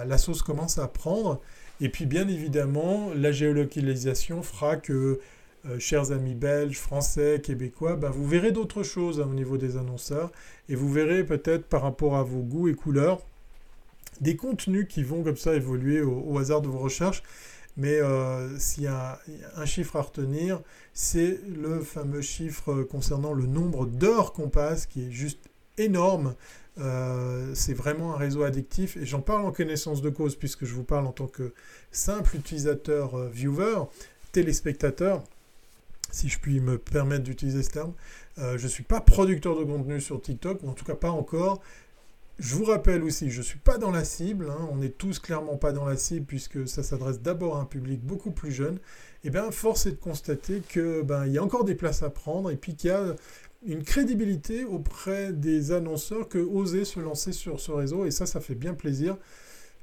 [0.07, 1.41] la sauce commence à prendre.
[1.81, 5.21] Et puis bien évidemment, la géolocalisation fera que
[5.67, 9.77] euh, chers amis belges, français, québécois, bah, vous verrez d'autres choses hein, au niveau des
[9.77, 10.31] annonceurs
[10.69, 13.21] et vous verrez peut-être par rapport à vos goûts et couleurs
[14.21, 17.23] des contenus qui vont comme ça évoluer au, hasard de vos recherches.
[17.77, 19.21] Mais euh, s'il y a
[19.55, 20.61] un chiffre à retenir,
[20.95, 25.48] c'est le fameux chiffre concernant le nombre d'heures qu'on passe, qui est juste
[25.79, 26.35] énorme.
[26.79, 30.75] Euh, c'est vraiment un réseau addictif et j'en parle en connaissance de cause puisque je
[30.75, 31.53] vous parle en tant que
[31.91, 33.83] simple utilisateur viewer,
[34.31, 35.25] téléspectateur
[36.11, 37.93] si je puis me permettre d'utiliser ce terme.
[38.39, 41.11] Euh, je ne suis pas producteur de contenu sur TikTok, ou en tout cas pas
[41.11, 41.61] encore.
[42.39, 45.19] Je vous rappelle aussi, je ne suis pas dans la cible, hein, on n'est tous
[45.19, 48.77] clairement pas dans la cible puisque ça s'adresse d'abord à un public beaucoup plus jeune.
[48.77, 52.11] Et eh bien, force est de constater qu'il ben, y a encore des places à
[52.11, 53.17] prendre et puis qu'il y a
[53.67, 58.41] une crédibilité auprès des annonceurs que oser se lancer sur ce réseau et ça, ça
[58.41, 59.17] fait bien plaisir.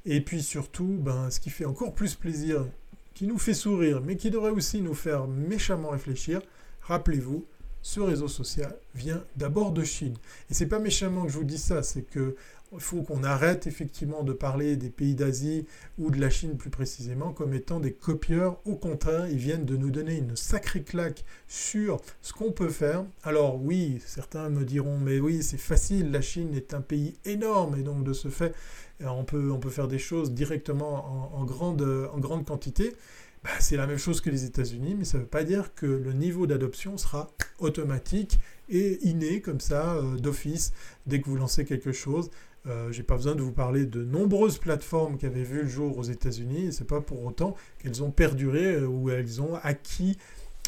[0.05, 2.65] Et puis surtout, ben, ce qui fait encore plus plaisir,
[3.13, 6.41] qui nous fait sourire, mais qui devrait aussi nous faire méchamment réfléchir,
[6.81, 7.45] rappelez-vous,
[7.81, 10.15] ce réseau social vient d'abord de Chine.
[10.49, 12.35] Et c'est pas méchamment que je vous dis ça, c'est que
[12.75, 15.65] il faut qu'on arrête effectivement de parler des pays d'Asie
[15.97, 18.59] ou de la Chine plus précisément comme étant des copieurs.
[18.65, 23.05] Au contraire, ils viennent de nous donner une sacrée claque sur ce qu'on peut faire.
[23.23, 27.77] Alors oui, certains me diront, mais oui, c'est facile, la Chine est un pays énorme
[27.77, 28.53] et donc de ce fait,
[29.01, 31.81] on peut, on peut faire des choses directement en, grande,
[32.13, 32.95] en grande quantité.
[33.43, 35.85] Bah, c'est la même chose que les États-Unis, mais ça ne veut pas dire que
[35.85, 40.73] le niveau d'adoption sera automatique et inné comme ça, euh, d'office,
[41.05, 42.31] dès que vous lancez quelque chose.
[42.67, 45.97] Euh, j'ai pas besoin de vous parler de nombreuses plateformes qui avaient vu le jour
[45.97, 46.73] aux États-Unis.
[46.73, 50.17] C'est pas pour autant qu'elles ont perduré euh, ou elles ont acquis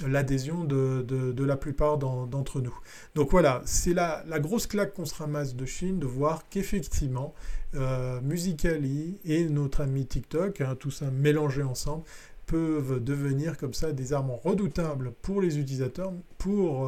[0.06, 2.78] l'adhésion de, la plupart d'entre nous.
[3.16, 7.34] Donc voilà, c'est la, grosse claque qu'on se ramasse de Chine de voir qu'effectivement,
[7.74, 12.04] euh, Musicali et notre ami TikTok, hein, tout ça mélangé ensemble,
[12.46, 16.88] peuvent devenir comme ça des armes redoutables pour les utilisateurs, pour,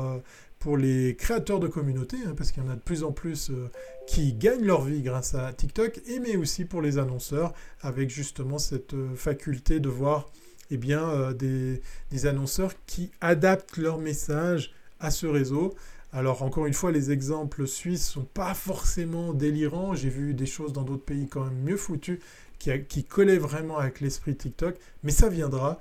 [0.60, 3.50] pour les créateurs de communautés, hein, parce qu'il y en a de plus en plus
[3.50, 3.70] euh,
[4.08, 8.60] qui gagnent leur vie grâce à TikTok, et mais aussi pour les annonceurs, avec justement
[8.60, 10.30] cette euh, faculté de voir
[10.70, 11.82] eh bien, euh, des,
[12.12, 15.74] des, annonceurs qui adaptent leur message à ce réseau.
[16.12, 19.96] Alors encore une fois, les exemples suisses sont pas forcément délirants.
[19.96, 22.20] J'ai vu des choses dans d'autres pays quand même mieux foutues
[22.58, 25.80] qui, qui collaient vraiment avec l'esprit TikTok, mais ça viendra,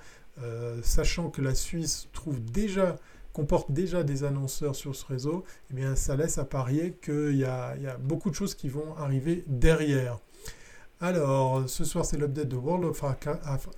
[0.82, 2.96] sachant que la Suisse trouve déjà
[3.38, 7.44] comporte déjà des annonceurs sur ce réseau, eh bien, ça laisse à parier qu'il y,
[7.44, 10.18] a beaucoup de choses qui vont arriver derrière.
[11.00, 13.68] Alors, ce soir, c'est l'update de World of Warcraft.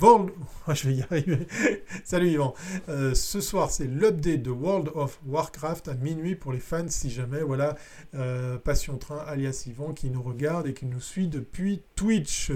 [0.00, 0.30] World...
[0.72, 1.46] je vais y arriver.
[2.04, 2.54] Salut Yvan.
[2.88, 7.10] Euh, ce soir, c'est l'update de World of Warcraft à minuit pour les fans, si
[7.10, 7.76] jamais, voilà,
[8.14, 12.50] euh, Passion Train alias Yvan qui nous regarde et qui nous suit depuis Twitch.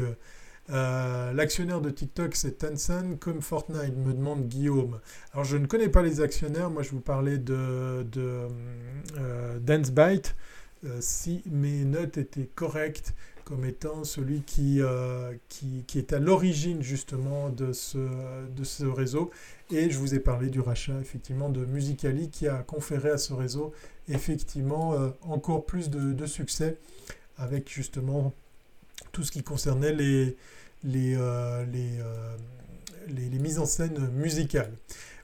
[0.70, 5.00] Euh, l'actionnaire de TikTok, c'est Tencent, comme Fortnite, me demande Guillaume.
[5.32, 6.70] Alors, je ne connais pas les actionnaires.
[6.70, 8.48] Moi, je vous parlais de, de
[9.18, 9.58] euh.
[10.84, 14.80] Euh, si mes notes étaient correctes, comme étant celui qui,
[15.48, 19.30] qui, qui, est à l'origine justement de ce, de ce réseau.
[19.70, 23.32] Et je vous ai parlé du rachat effectivement de Musicali qui a conféré à ce
[23.32, 23.72] réseau
[24.08, 26.78] effectivement encore plus de, de, succès
[27.36, 28.32] avec justement
[29.12, 30.36] tout ce qui concernait les,
[30.84, 32.36] les, euh, euh,
[33.08, 34.72] les, les, mises en scène musicales.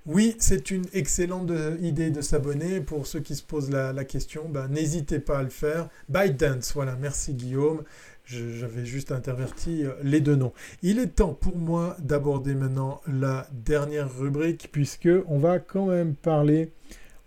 [0.06, 2.80] Oui, c'est une excellente idée de s'abonner.
[2.80, 5.88] Pour ceux qui se posent la, question, ben, n'hésitez pas à le faire.
[6.08, 7.82] ByteDance, voilà, merci Guillaume.
[8.24, 10.52] J'avais juste interverti euh, les deux noms.
[10.82, 16.14] Il est temps pour moi d'aborder maintenant la dernière rubrique, puisque on va quand même
[16.14, 16.70] parler,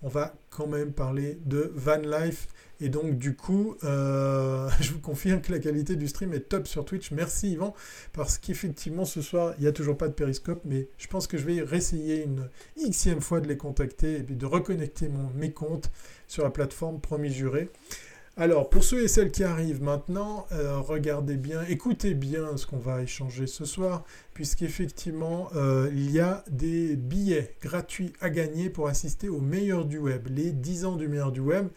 [0.04, 2.48] on va quand même parler de Van Life
[2.82, 6.68] et donc, du coup, euh, je vous confirme que la qualité du stream est top
[6.68, 7.12] sur Twitch.
[7.12, 7.76] Merci Yvan,
[8.12, 11.38] parce qu'effectivement, ce soir, il n'y a toujours pas de périscope, mais je pense que
[11.38, 12.50] je vais réessayer une
[12.90, 15.92] xème fois de les contacter et de reconnecter mon, mes comptes
[16.28, 17.70] sur la plateforme Promis Juré.
[18.42, 22.80] Alors, pour ceux et celles qui arrivent maintenant, euh, regardez bien, écoutez bien ce qu'on
[22.80, 28.88] va échanger ce soir, puisqu'effectivement, euh, il y a des billets gratuits à gagner pour
[28.88, 31.68] assister au meilleur du web, les 10 ans du meilleur du web.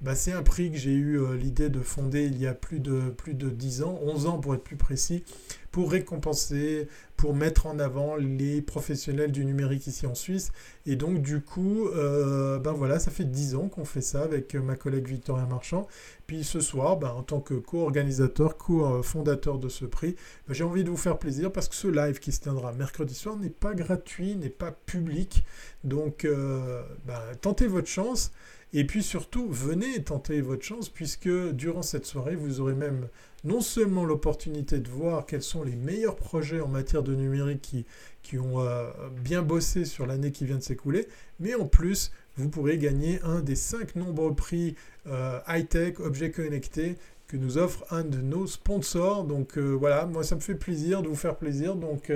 [0.00, 2.78] Bah, c'est un prix que j'ai eu euh, l'idée de fonder il y a plus
[2.78, 5.24] de, plus de 10 ans, 11 ans pour être plus précis,
[5.72, 10.52] pour récompenser, pour mettre en avant les professionnels du numérique ici en Suisse.
[10.86, 14.54] Et donc du coup, euh, ben voilà, ça fait 10 ans qu'on fait ça avec
[14.54, 15.88] ma collègue Victoria Marchand.
[16.26, 20.14] Puis ce soir, ben, en tant que co-organisateur, co-fondateur de ce prix,
[20.46, 23.14] ben, j'ai envie de vous faire plaisir parce que ce live qui se tiendra mercredi
[23.14, 25.44] soir n'est pas gratuit, n'est pas public.
[25.84, 28.30] Donc euh, ben, tentez votre chance.
[28.74, 33.08] Et puis surtout, venez tenter votre chance puisque durant cette soirée, vous aurez même
[33.44, 37.84] non seulement l'opportunité de voir quels sont les meilleurs projets en matière de numérique qui,
[38.22, 38.90] qui ont euh,
[39.22, 41.06] bien bossé sur l'année qui vient de s'écouler,
[41.38, 44.74] mais en plus, vous pourrez gagner un des cinq nombreux prix
[45.06, 46.96] euh, high-tech, objets connectés
[47.26, 49.24] que nous offre un de nos sponsors.
[49.24, 51.76] Donc euh, voilà, moi ça me fait plaisir de vous faire plaisir.
[51.76, 52.10] Donc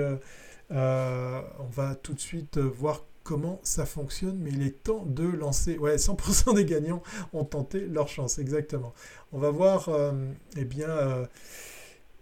[0.69, 5.77] on va tout de suite voir comment ça fonctionne, mais il est temps de lancer.
[5.77, 7.03] Ouais, 100% des gagnants
[7.33, 8.93] ont tenté leur chance, exactement.
[9.33, 10.13] On va voir, euh,
[10.55, 11.25] eh bien, euh,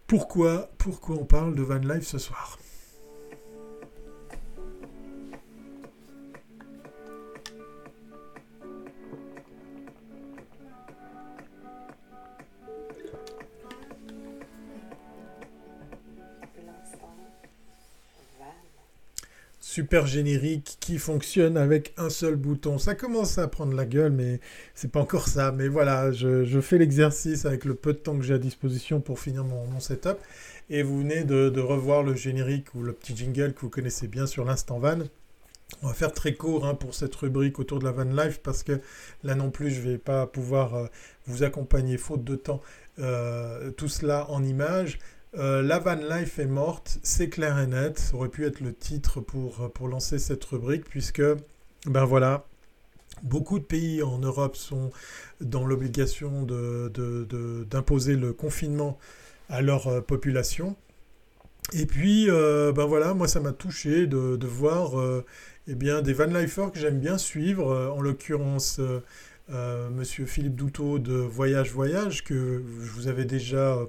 [0.08, 2.58] pourquoi, pourquoi on parle de Van Life ce soir.
[19.76, 22.78] Super générique qui fonctionne avec un seul bouton.
[22.78, 24.40] Ça commence à prendre la gueule, mais
[24.74, 25.52] c'est pas encore ça.
[25.52, 29.20] Mais voilà, je, fais l'exercice avec le peu de temps que j'ai à disposition pour
[29.20, 30.16] finir mon, setup.
[30.70, 34.28] Et vous venez de, revoir le générique ou le petit jingle que vous connaissez bien
[34.28, 35.00] sur l'instant van.
[35.82, 38.64] On va faire très court hein, pour cette rubrique autour de la van life parce
[38.64, 38.80] que
[39.24, 40.86] là non plus je vais pas pouvoir euh,
[41.26, 42.62] vous accompagner faute de temps
[43.00, 45.00] euh, tout cela en images.
[45.38, 48.00] Euh, la van life est morte, c'est clair et net.
[48.00, 51.22] Ça aurait pu être le titre pour, pour lancer cette rubrique, puisque,
[51.86, 52.46] ben voilà,
[53.24, 54.92] beaucoup de pays en Europe sont
[55.42, 58.98] dans l'obligation d'imposer le confinement
[59.50, 60.78] à leur euh, population.
[61.74, 64.94] Et puis, euh, ben voilà, moi ça m'a touché de, voir
[65.68, 68.80] eh bien, des van lifers que j'aime bien suivre, en l'occurrence
[69.50, 73.80] Monsieur Philippe Douteau de Voyage Voyage, que je vous avais déjà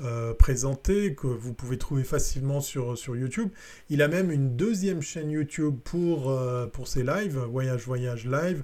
[0.00, 3.48] euh, présenté, que vous pouvez trouver facilement sur, sur YouTube.
[3.90, 8.62] Il a même une deuxième chaîne YouTube pour, euh, pour ses lives, Voyage Voyage Live.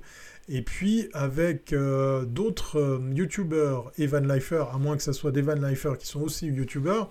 [0.49, 5.43] Et puis avec euh, d'autres YouTubers et Van Lifer, à moins que ce soit des
[5.43, 7.11] Van Lifer qui sont aussi YouTubers,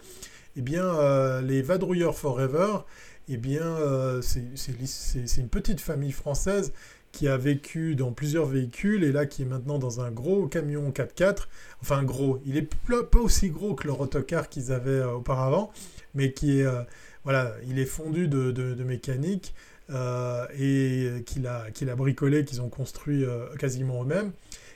[0.55, 2.85] eh bien les Vadrouilleurs Forever,
[3.27, 3.75] eh bien
[4.21, 6.71] c'est une petite famille française
[7.13, 10.89] qui a vécu dans plusieurs véhicules et là qui est maintenant dans un gros camion
[10.89, 11.47] 4x4.
[11.81, 15.71] Enfin gros, il est pas aussi gros que leur autocar qu'ils avaient euh, auparavant,
[16.15, 16.81] mais qui est, euh,
[17.23, 19.53] voilà, il est fondu de, mécanique
[19.91, 23.23] euh, et qu'il a, qu'il a bricolé, qu'ils ont construit
[23.59, 24.31] quasiment eux-mêmes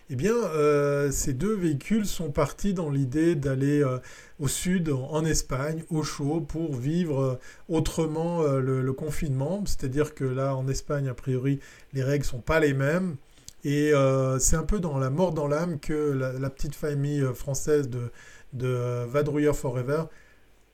[0.09, 3.97] eh bien, euh, ces deux véhicules sont partis dans l'idée d'aller euh,
[4.39, 9.63] au sud, en, Espagne, au chaud, pour vivre euh, autrement le, confinement.
[9.65, 11.59] C'est-à-dire que là, en Espagne, a priori,
[11.93, 13.17] les règles sont pas les mêmes.
[13.65, 13.91] Et
[14.39, 18.11] c'est un peu dans la mort dans l'âme que la, petite famille française de,
[18.53, 20.03] de Vadrouilleur Forever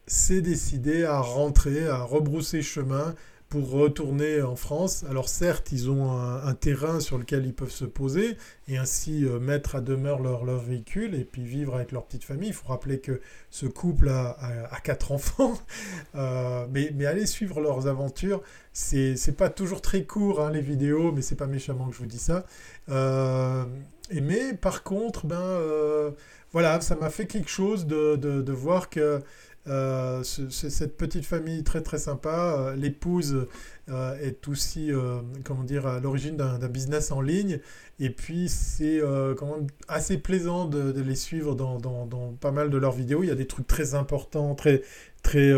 [0.05, 3.15] s'est décidée à rentrer, à rebrousser chemin
[3.53, 5.05] pour retourner en France.
[5.07, 8.35] Alors certes, ils ont un, terrain sur lequel ils peuvent se poser
[8.67, 12.23] et ainsi euh, mettre à demeure leur, leur, véhicule et puis vivre avec leur petite
[12.23, 12.49] famille.
[12.49, 14.35] Il faut rappeler que ce couple a,
[14.83, 15.53] quatre enfants,
[16.15, 18.41] euh, mais, mais allez suivre leurs aventures.
[18.71, 21.99] C'est, c'est pas toujours très court hein, les vidéos, mais c'est pas méchamment que je
[21.99, 22.47] vous dis ça.
[22.89, 23.65] Euh,
[24.09, 25.59] et mais par contre, ben
[26.53, 29.21] voilà, ça m'a fait quelque chose de, de, de voir que
[29.67, 32.55] euh, c'est cette petite famille très très sympa.
[32.57, 33.47] Euh, l'épouse
[33.89, 34.91] euh, est aussi,
[35.43, 37.59] comment dire, à l'origine d'un business en ligne.
[37.99, 39.01] Et puis c'est
[39.87, 43.23] assez plaisant de, les suivre dans, pas mal de leurs vidéos.
[43.23, 44.81] Il y a des trucs très importants, très
[45.21, 45.53] très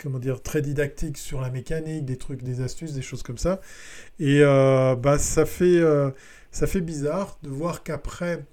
[0.00, 3.60] comment dire, très didactiques sur la mécanique, des trucs, des astuces, des choses comme ça.
[4.20, 5.82] Et bah ça fait
[6.50, 8.44] ça fait bizarre de voir qu'après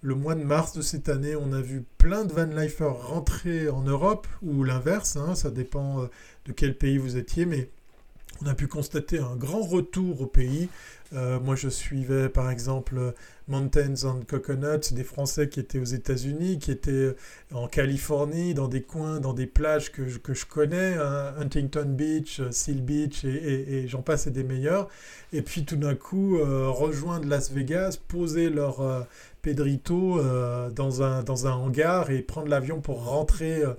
[0.00, 3.68] le mois de mars de cette année, on a vu plein de van lifers rentrer
[3.68, 6.06] en Europe, ou l'inverse, hein, ça dépend euh,
[6.46, 7.68] de quel pays vous étiez, mais
[8.42, 10.68] on a pu constater un grand retour au pays.
[11.12, 13.14] Euh, moi, je suivais par exemple
[13.48, 17.14] Mountains and Coconuts, des Français qui étaient aux États-Unis, qui étaient
[17.52, 21.86] en Californie, dans des coins, dans des plages que je, que je connais, hein, Huntington
[21.88, 24.88] Beach, Seal Beach, et, j'en passe et des meilleurs.
[25.32, 29.06] Et puis tout d'un coup, euh, rejoindre Las Vegas, poser leur
[29.42, 33.74] Pedrito euh, dans, un, dans un hangar et prendre l'avion pour rentrer euh,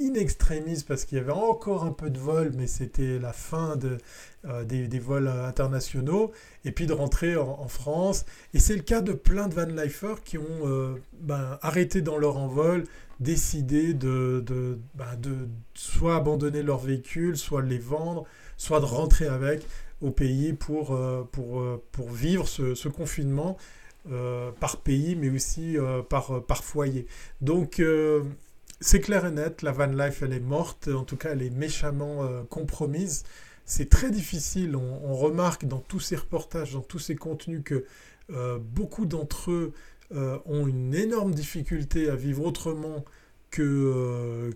[0.00, 3.76] in extremis parce qu'il y avait encore un peu de vol, mais c'était la fin
[3.76, 3.98] de,
[4.46, 6.32] euh, des, vols internationaux,
[6.64, 8.24] et puis de rentrer en, France.
[8.54, 12.36] Et c'est le cas de plein de van lifers qui ont ben, arrêté dans leur
[12.36, 12.84] envol,
[13.20, 14.44] décidé de,
[14.94, 18.24] ben, de soit abandonner leur véhicule, soit les vendre,
[18.56, 19.66] soit de rentrer avec
[20.00, 20.98] au pays pour,
[21.32, 23.56] pour, pour vivre ce, ce confinement
[24.10, 27.06] euh, par pays, mais aussi euh, par, euh, par foyer.
[27.42, 27.82] Donc,
[28.80, 31.50] c'est clair et net, la van life, elle est morte, en tout cas, elle est
[31.50, 33.24] méchamment compromise.
[33.64, 37.84] C'est très difficile, on, remarque dans tous ces reportages, dans tous ces contenus, que
[38.58, 39.72] beaucoup d'entre eux
[40.12, 43.04] ont une énorme difficulté à vivre autrement
[43.50, 44.52] que,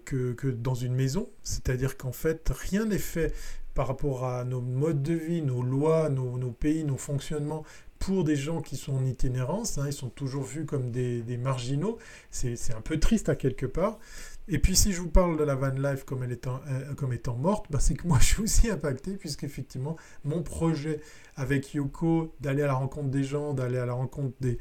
[0.56, 1.28] dans une maison.
[1.42, 3.34] C'est-à-dire qu'en fait, rien n'est fait
[3.74, 7.64] par rapport à nos modes de vie, nos lois, nos pays, nos fonctionnements,
[8.02, 11.98] pour des gens qui sont en itinérance, hein, ils sont toujours vus comme des, marginaux,
[12.32, 14.00] c'est un peu triste à quelque part.
[14.48, 17.12] Et puis si je vous parle de la van life comme, elle étant, euh, comme
[17.12, 21.00] étant morte, bah, c'est que moi je suis aussi impacté, puisqu'effectivement mon projet
[21.36, 24.58] avec Yoko d'aller à la rencontre des gens, d'aller à la rencontre des,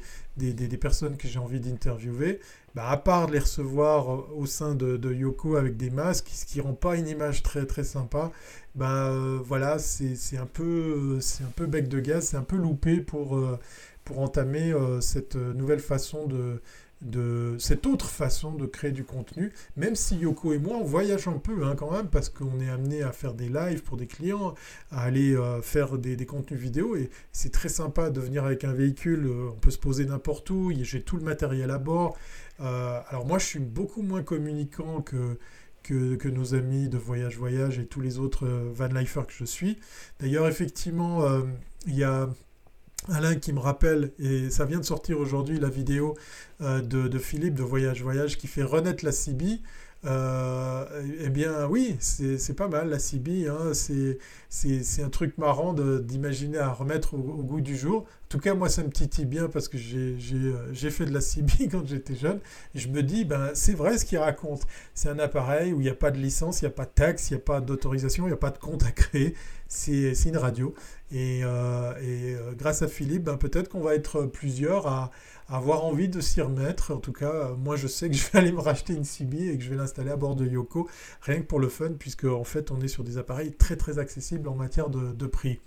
[0.78, 2.38] personnes que j'ai envie d'interviewer,
[2.76, 6.46] bah, à part de les recevoir au sein de, de, Yoko avec des masques, ce
[6.46, 8.30] qui rend pas une image très très sympa,
[8.74, 13.00] bah euh, voilà, c'est un, peu, un peu bec de gaz, c'est un peu loupé
[13.00, 13.58] pour, euh,
[14.04, 16.62] pour entamer euh, cette nouvelle façon de,
[17.02, 21.28] de cette autre façon de créer du contenu, même si Yoko et moi, on voyage
[21.28, 24.06] un peu hein, quand même, parce qu'on est amené à faire des lives pour des
[24.06, 24.54] clients,
[24.90, 29.30] à aller faire des, contenus vidéo, et c'est très sympa de venir avec un véhicule,
[29.52, 32.16] on peut se poser n'importe où, j'ai tout le matériel à bord.
[32.58, 35.36] Alors moi, je suis beaucoup moins communicant que...
[35.82, 39.78] Que, nos amis de Voyage Voyage et tous les autres van lifers que je suis.
[40.20, 41.26] D'ailleurs, effectivement,
[41.86, 42.28] il y a
[43.10, 46.16] Alain qui me rappelle, et ça vient de sortir aujourd'hui, la vidéo
[46.60, 49.60] euh, de, Philippe de Voyage Voyage qui fait renaître la CB.
[50.04, 50.84] Euh,
[51.20, 56.72] eh bien oui, c'est pas mal la CB, hein, c'est un truc marrant d'imaginer à
[56.72, 58.00] remettre au, goût du jour.
[58.02, 61.20] En tout cas, moi ça me titille bien parce que j'ai euh, fait de la
[61.20, 62.40] CB quand j'étais jeune.
[62.74, 64.62] Et je me dis, ben, c'est vrai ce qu'il raconte.
[64.94, 66.90] C'est un appareil où il n'y a pas de licence, il n'y a pas de
[66.90, 69.34] taxe, il n'y a pas d'autorisation, il n'y a pas de compte à créer.
[69.68, 70.74] C'est une radio.
[71.12, 75.10] Et, euh, euh, grâce à Philippe, ben, peut-être qu'on va être plusieurs à,
[75.48, 76.94] avoir envie de s'y remettre.
[76.94, 79.58] En tout cas, moi, je sais que je vais aller me racheter une CB et
[79.58, 80.88] que je vais l'installer à bord de Yoko,
[81.20, 83.98] rien que pour le fun, puisque en fait, on est sur des appareils très très
[83.98, 85.60] accessibles en matière de, prix.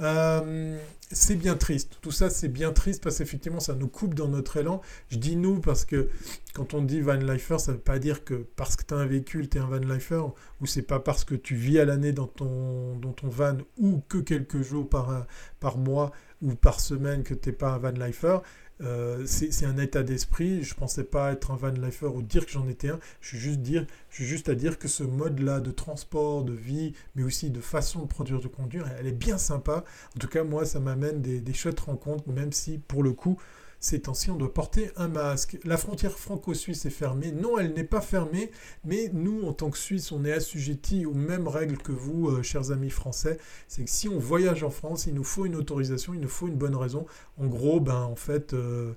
[0.00, 0.78] Euh,
[1.12, 1.98] c'est bien triste.
[2.00, 4.80] Tout ça, c'est bien triste parce qu'effectivement, ça nous coupe dans notre élan.
[5.08, 6.08] Je dis nous parce que
[6.54, 8.98] quand on dit van lifer, ça ne veut pas dire que parce que tu as
[8.98, 10.22] un véhicule, tu un van lifer,
[10.60, 14.02] ou c'est pas parce que tu vis à l'année dans ton, dans ton van ou
[14.08, 15.26] que quelques jours par,
[15.58, 18.38] par mois ou par semaine que tu n'es pas un van lifer.
[18.82, 20.62] Euh, c'est un état d'esprit.
[20.62, 22.98] Je ne pensais pas être un van lifer ou dire que j'en étais un.
[23.20, 26.94] Je suis juste, dire, je juste à dire que ce mode-là de transport, de vie,
[27.14, 29.84] mais aussi de façon de produire, de conduire, elle est bien sympa.
[30.16, 33.38] En tout cas, moi, ça m'amène des, des chouettes rencontres, même si pour le coup,
[33.80, 35.58] ces temps-ci, on doit porter un masque.
[35.64, 37.32] La frontière franco-suisse est fermée.
[37.32, 38.50] Non, elle n'est pas fermée,
[38.84, 42.42] mais nous, en tant que Suisse, on est assujettis aux mêmes règles que vous, euh,
[42.42, 43.38] chers amis français.
[43.68, 46.46] C'est que si on voyage en France, il nous faut une autorisation, il nous faut
[46.46, 47.06] une bonne raison.
[47.38, 48.52] En gros, ben, en fait...
[48.52, 48.92] Euh,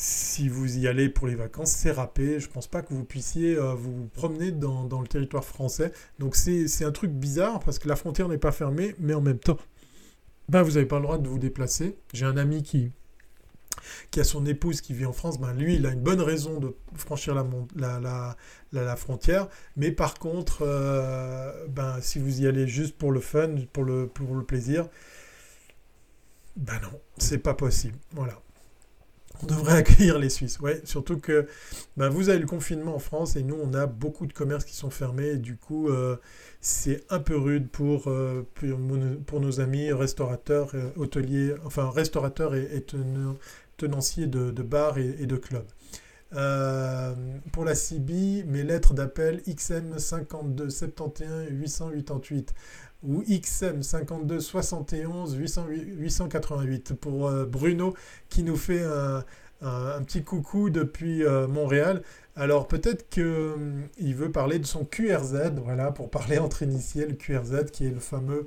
[0.00, 2.38] si vous y allez pour les vacances, c'est râpé.
[2.38, 5.90] Je ne pense pas que vous puissiez euh, vous promener dans, le territoire français.
[6.20, 9.40] Donc c'est un truc bizarre parce que la frontière n'est pas fermée, mais en même
[9.40, 9.58] temps,
[10.48, 11.96] ben, vous n'avez pas le droit de vous déplacer.
[12.14, 12.92] J'ai un ami qui,
[14.10, 16.60] qui a son épouse qui vit en France, ben lui, il a une bonne raison
[16.60, 18.36] de franchir la,
[18.72, 19.48] la, frontière.
[19.76, 24.06] Mais par contre, euh, ben, si vous y allez juste pour le fun, pour le,
[24.06, 24.88] pour le plaisir,
[26.56, 27.96] ben non, c'est pas possible.
[28.12, 28.40] Voilà.
[29.42, 30.58] On devrait accueillir les Suisses.
[30.60, 31.46] Ouais, surtout que
[31.96, 34.74] ben, vous avez le confinement en France et nous, on a beaucoup de commerces qui
[34.74, 35.28] sont fermés.
[35.28, 36.16] Et du coup, euh,
[36.60, 38.46] c'est un peu rude pour, euh,
[39.26, 42.84] pour, nos amis restaurateurs, hôteliers, enfin restaurateurs et, et
[43.78, 45.66] tenancier de, bars et, de clubs.
[46.34, 47.14] Euh,
[47.52, 52.54] pour la CB, mes lettres d'appel XM 52 71 888
[53.02, 57.94] ou XM 52 71 888 pour euh, Bruno
[58.28, 62.02] qui nous fait un, petit coucou depuis euh, Montréal.
[62.36, 67.70] Alors peut-être qu'il veut parler de son QRZ, voilà, pour parler entre initiés, le QRZ
[67.72, 68.46] qui est le fameux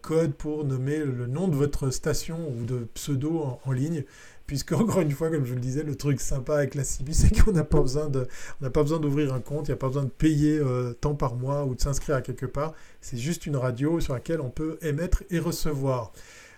[0.00, 4.04] code pour nommer le nom de votre station ou de pseudo en ligne
[4.50, 7.30] puisque encore une fois, comme je le disais, le truc sympa avec la CB, c'est
[7.40, 8.26] qu'on n'a pas besoin de,
[8.60, 10.92] on n'a pas besoin d'ouvrir un compte, il n'y a pas besoin de payer euh,
[10.92, 12.74] tant par mois ou de s'inscrire à quelque part.
[13.00, 16.12] C'est juste une radio sur laquelle on peut émettre et recevoir.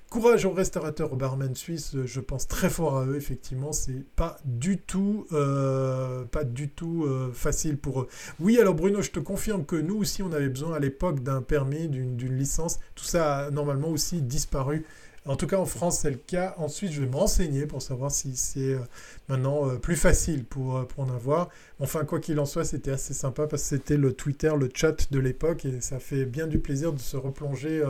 [0.08, 4.38] Courage aux restaurateurs, aux barmen suisses, je pense très fort à eux, effectivement, c'est pas
[4.46, 8.08] du tout, euh, pas du tout euh, facile pour eux.
[8.40, 11.42] Oui, alors Bruno, je te confirme que nous aussi, on avait besoin à l'époque d'un
[11.42, 14.86] permis, d'une licence, tout ça a normalement aussi disparu
[15.24, 16.54] en tout cas, en France, c'est le cas.
[16.58, 18.80] Ensuite, je vais me renseigner pour savoir si c'est euh,
[19.28, 21.48] maintenant euh, plus facile pour, euh, pour, en avoir.
[21.78, 25.12] Enfin, quoi qu'il en soit, c'était assez sympa parce que c'était le Twitter, le chat
[25.12, 27.82] de l'époque et ça fait bien du plaisir de se replonger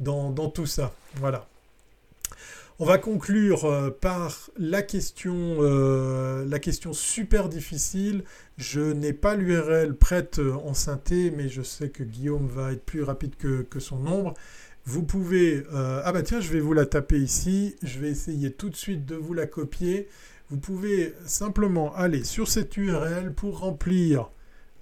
[0.00, 0.92] dans, tout ça.
[1.16, 1.46] Voilà.
[2.78, 8.24] On va conclure par la question, la question super difficile.
[8.58, 13.02] Je n'ai pas l'URL prête en synthé, mais je sais que Guillaume va être plus
[13.02, 14.34] rapide que, son nombre.
[14.86, 15.64] Vous pouvez...
[15.74, 17.74] Euh, ah bah tiens, je vais vous la taper ici.
[17.82, 20.08] Je vais essayer tout de suite de vous la copier.
[20.48, 24.30] Vous pouvez simplement aller sur cette URL pour remplir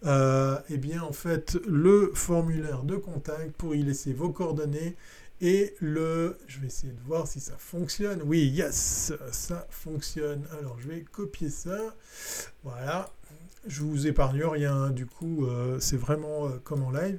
[0.05, 4.95] euh, eh bien, en fait, le formulaire de contact pour y laisser vos coordonnées
[5.41, 6.37] et le...
[6.47, 8.21] Je vais essayer de voir si ça fonctionne.
[8.27, 10.43] Oui, yes, ça fonctionne.
[10.59, 11.79] Alors, je vais copier ça.
[12.63, 13.11] Voilà.
[13.67, 17.19] Je vous épargne rien, du coup, euh, c'est vraiment comme en live.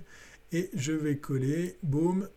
[0.52, 2.28] Et je vais coller, boum,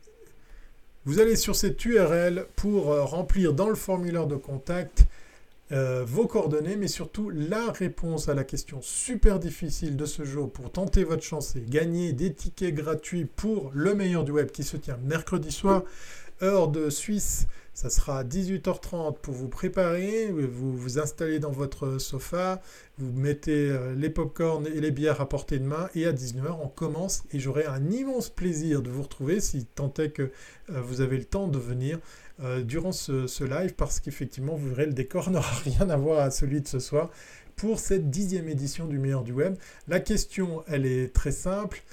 [1.09, 5.07] vous allez sur cette URL pour euh, remplir dans le formulaire de contact
[5.73, 10.53] euh, vos coordonnées, mais surtout la réponse à la question super difficile de ce jour
[10.53, 14.63] pour tenter votre chance et gagner des tickets gratuits pour le meilleur du web qui
[14.63, 15.83] se tient mercredi soir.
[16.43, 17.47] heure de Suisse,
[17.79, 22.61] ça sera 18h30 pour vous préparer, vous vous installez dans votre sofa,
[22.99, 26.59] vous mettez euh, les pop-corn et les bières à portée de main et à 19h
[26.61, 30.81] on commence et j'aurai un immense plaisir de vous retrouver si tant est que euh,
[30.81, 32.01] vous avez le temps de venir
[32.43, 36.33] euh, durant ce, live parce qu'effectivement vous verrez le décor n'aura rien à voir à
[36.33, 37.11] celui de ce soir
[37.55, 39.55] pour cette dixième édition du meilleur du web.
[39.87, 41.85] La question elle est très simple,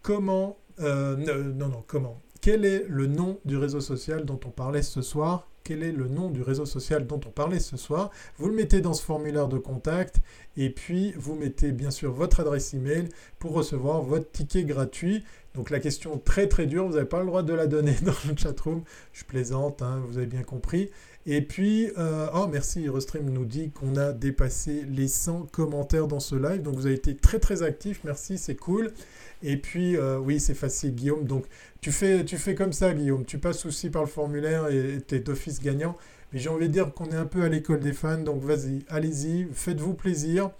[0.00, 0.56] comment...
[0.78, 5.48] non, non, comment quel est le nom du réseau social dont on parlait ce soir?
[5.62, 8.10] Quel est le nom du réseau social dont on parlait ce soir?
[8.36, 10.16] Vous le mettez dans ce formulaire de contact
[10.58, 15.24] et puis vous mettez bien sûr votre adresse email pour recevoir votre ticket gratuit.
[15.54, 18.12] Donc la question très très dure, vous n'avez pas le droit de la donner dans
[18.28, 18.82] le chatroom.
[19.14, 20.90] Je plaisante, hein, vous avez bien compris.
[21.26, 26.20] Et puis, euh, oh merci, Restream nous dit qu'on a dépassé les 100 commentaires dans
[26.20, 26.60] ce live.
[26.60, 28.92] Donc vous avez été très très actifs, merci, c'est cool.
[29.42, 31.24] Et puis, euh, oui, c'est facile, Guillaume.
[31.24, 31.44] Donc,
[31.84, 33.26] tu fais, tu comme ça, Guillaume.
[33.26, 35.94] Tu passes aussi par le formulaire et tu es d'office gagnant.
[36.32, 38.16] Mais j'ai envie de dire qu'on est un peu à l'école des fans.
[38.16, 40.50] Donc, vas-y, allez-y, faites-vous plaisir.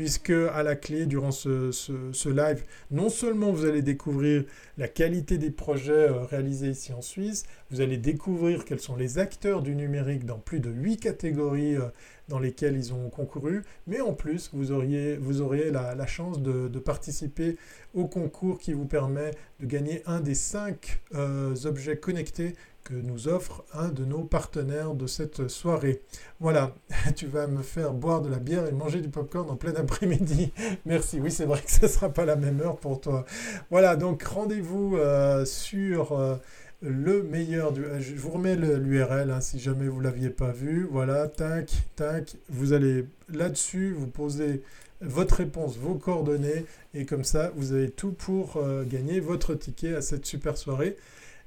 [0.00, 4.44] Puisque à la clé, durant ce, live, non seulement vous allez découvrir
[4.78, 9.18] la qualité des projets euh, réalisés ici en Suisse, vous allez découvrir quels sont les
[9.18, 11.90] acteurs du numérique dans plus de 8 catégories euh,
[12.28, 16.78] dans lesquels ils ont concouru, mais en plus, vous auriez, vous auriez la, chance de,
[16.78, 17.58] participer
[17.92, 22.54] au concours qui vous permet de gagner un des cinq euh, objets connectés
[22.84, 26.02] que nous offre un de nos partenaires de cette soirée.
[26.40, 26.74] Voilà,
[27.16, 30.52] tu vas me faire boire de la bière et manger du popcorn en plein après-midi.
[30.86, 33.24] Merci, oui c'est vrai que ce ne sera pas la même heure pour toi.
[33.70, 36.12] Voilà, donc rendez-vous euh, sur...
[36.12, 36.36] Euh,
[36.82, 37.84] le meilleur du...
[38.00, 40.88] Je vous remets l'URL hein, si jamais vous ne l'aviez pas vu.
[40.90, 42.36] Voilà, tac, tac.
[42.48, 44.62] Vous allez là-dessus, vous posez
[45.00, 49.94] votre réponse, vos coordonnées, et comme ça, vous avez tout pour euh, gagner votre ticket
[49.94, 50.96] à cette super soirée.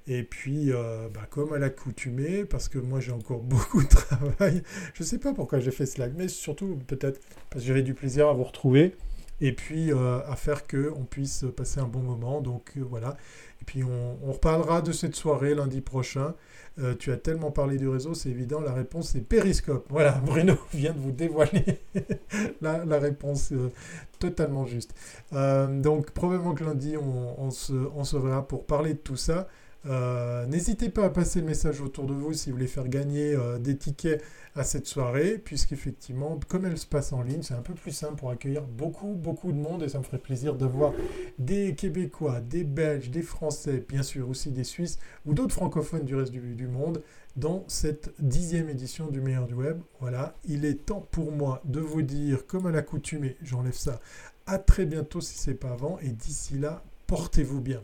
[0.07, 4.61] Et puis, euh, bah, comme à l'accoutumée, parce que moi j'ai encore beaucoup de travail,
[4.93, 7.93] je ne sais pas pourquoi j'ai fait cela, mais surtout peut-être parce que j'avais du
[7.93, 8.95] plaisir à vous retrouver
[9.41, 12.41] et puis euh, à faire qu'on puisse passer un bon moment.
[12.41, 13.17] Donc voilà.
[13.63, 16.33] Et puis on, reparlera de cette soirée lundi prochain.
[16.79, 19.85] Euh, tu as tellement parlé du réseau, c'est évident, la réponse c'est Périscope.
[19.89, 21.79] Voilà, Bruno vient de vous dévoiler
[22.61, 23.71] la, réponse euh,
[24.19, 24.93] totalement juste.
[25.31, 29.47] Euh, donc probablement que lundi on, se, on se verra pour parler de tout ça.
[29.85, 33.77] N'hésitez pas à passer le message autour de vous si vous voulez faire gagner des
[33.77, 34.23] tickets
[34.55, 38.15] à cette soirée, puisqu'effectivement, comme elle se passe en ligne, c'est un peu plus simple
[38.15, 40.93] pour accueillir beaucoup, beaucoup de monde, et ça me ferait plaisir de voir
[41.39, 46.15] des Québécois, des Belges, des Français, bien sûr aussi des Suisses, ou d'autres francophones du
[46.15, 47.01] reste du, monde,
[47.35, 49.79] dans cette dixième édition du meilleur du web.
[49.99, 53.99] Voilà, il est temps pour moi de vous dire, comme à l'accoutumée, j'enlève ça,
[54.45, 57.81] à très bientôt si c'est pas avant, et d'ici là, portez-vous bien.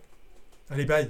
[0.70, 1.10] Allez, bye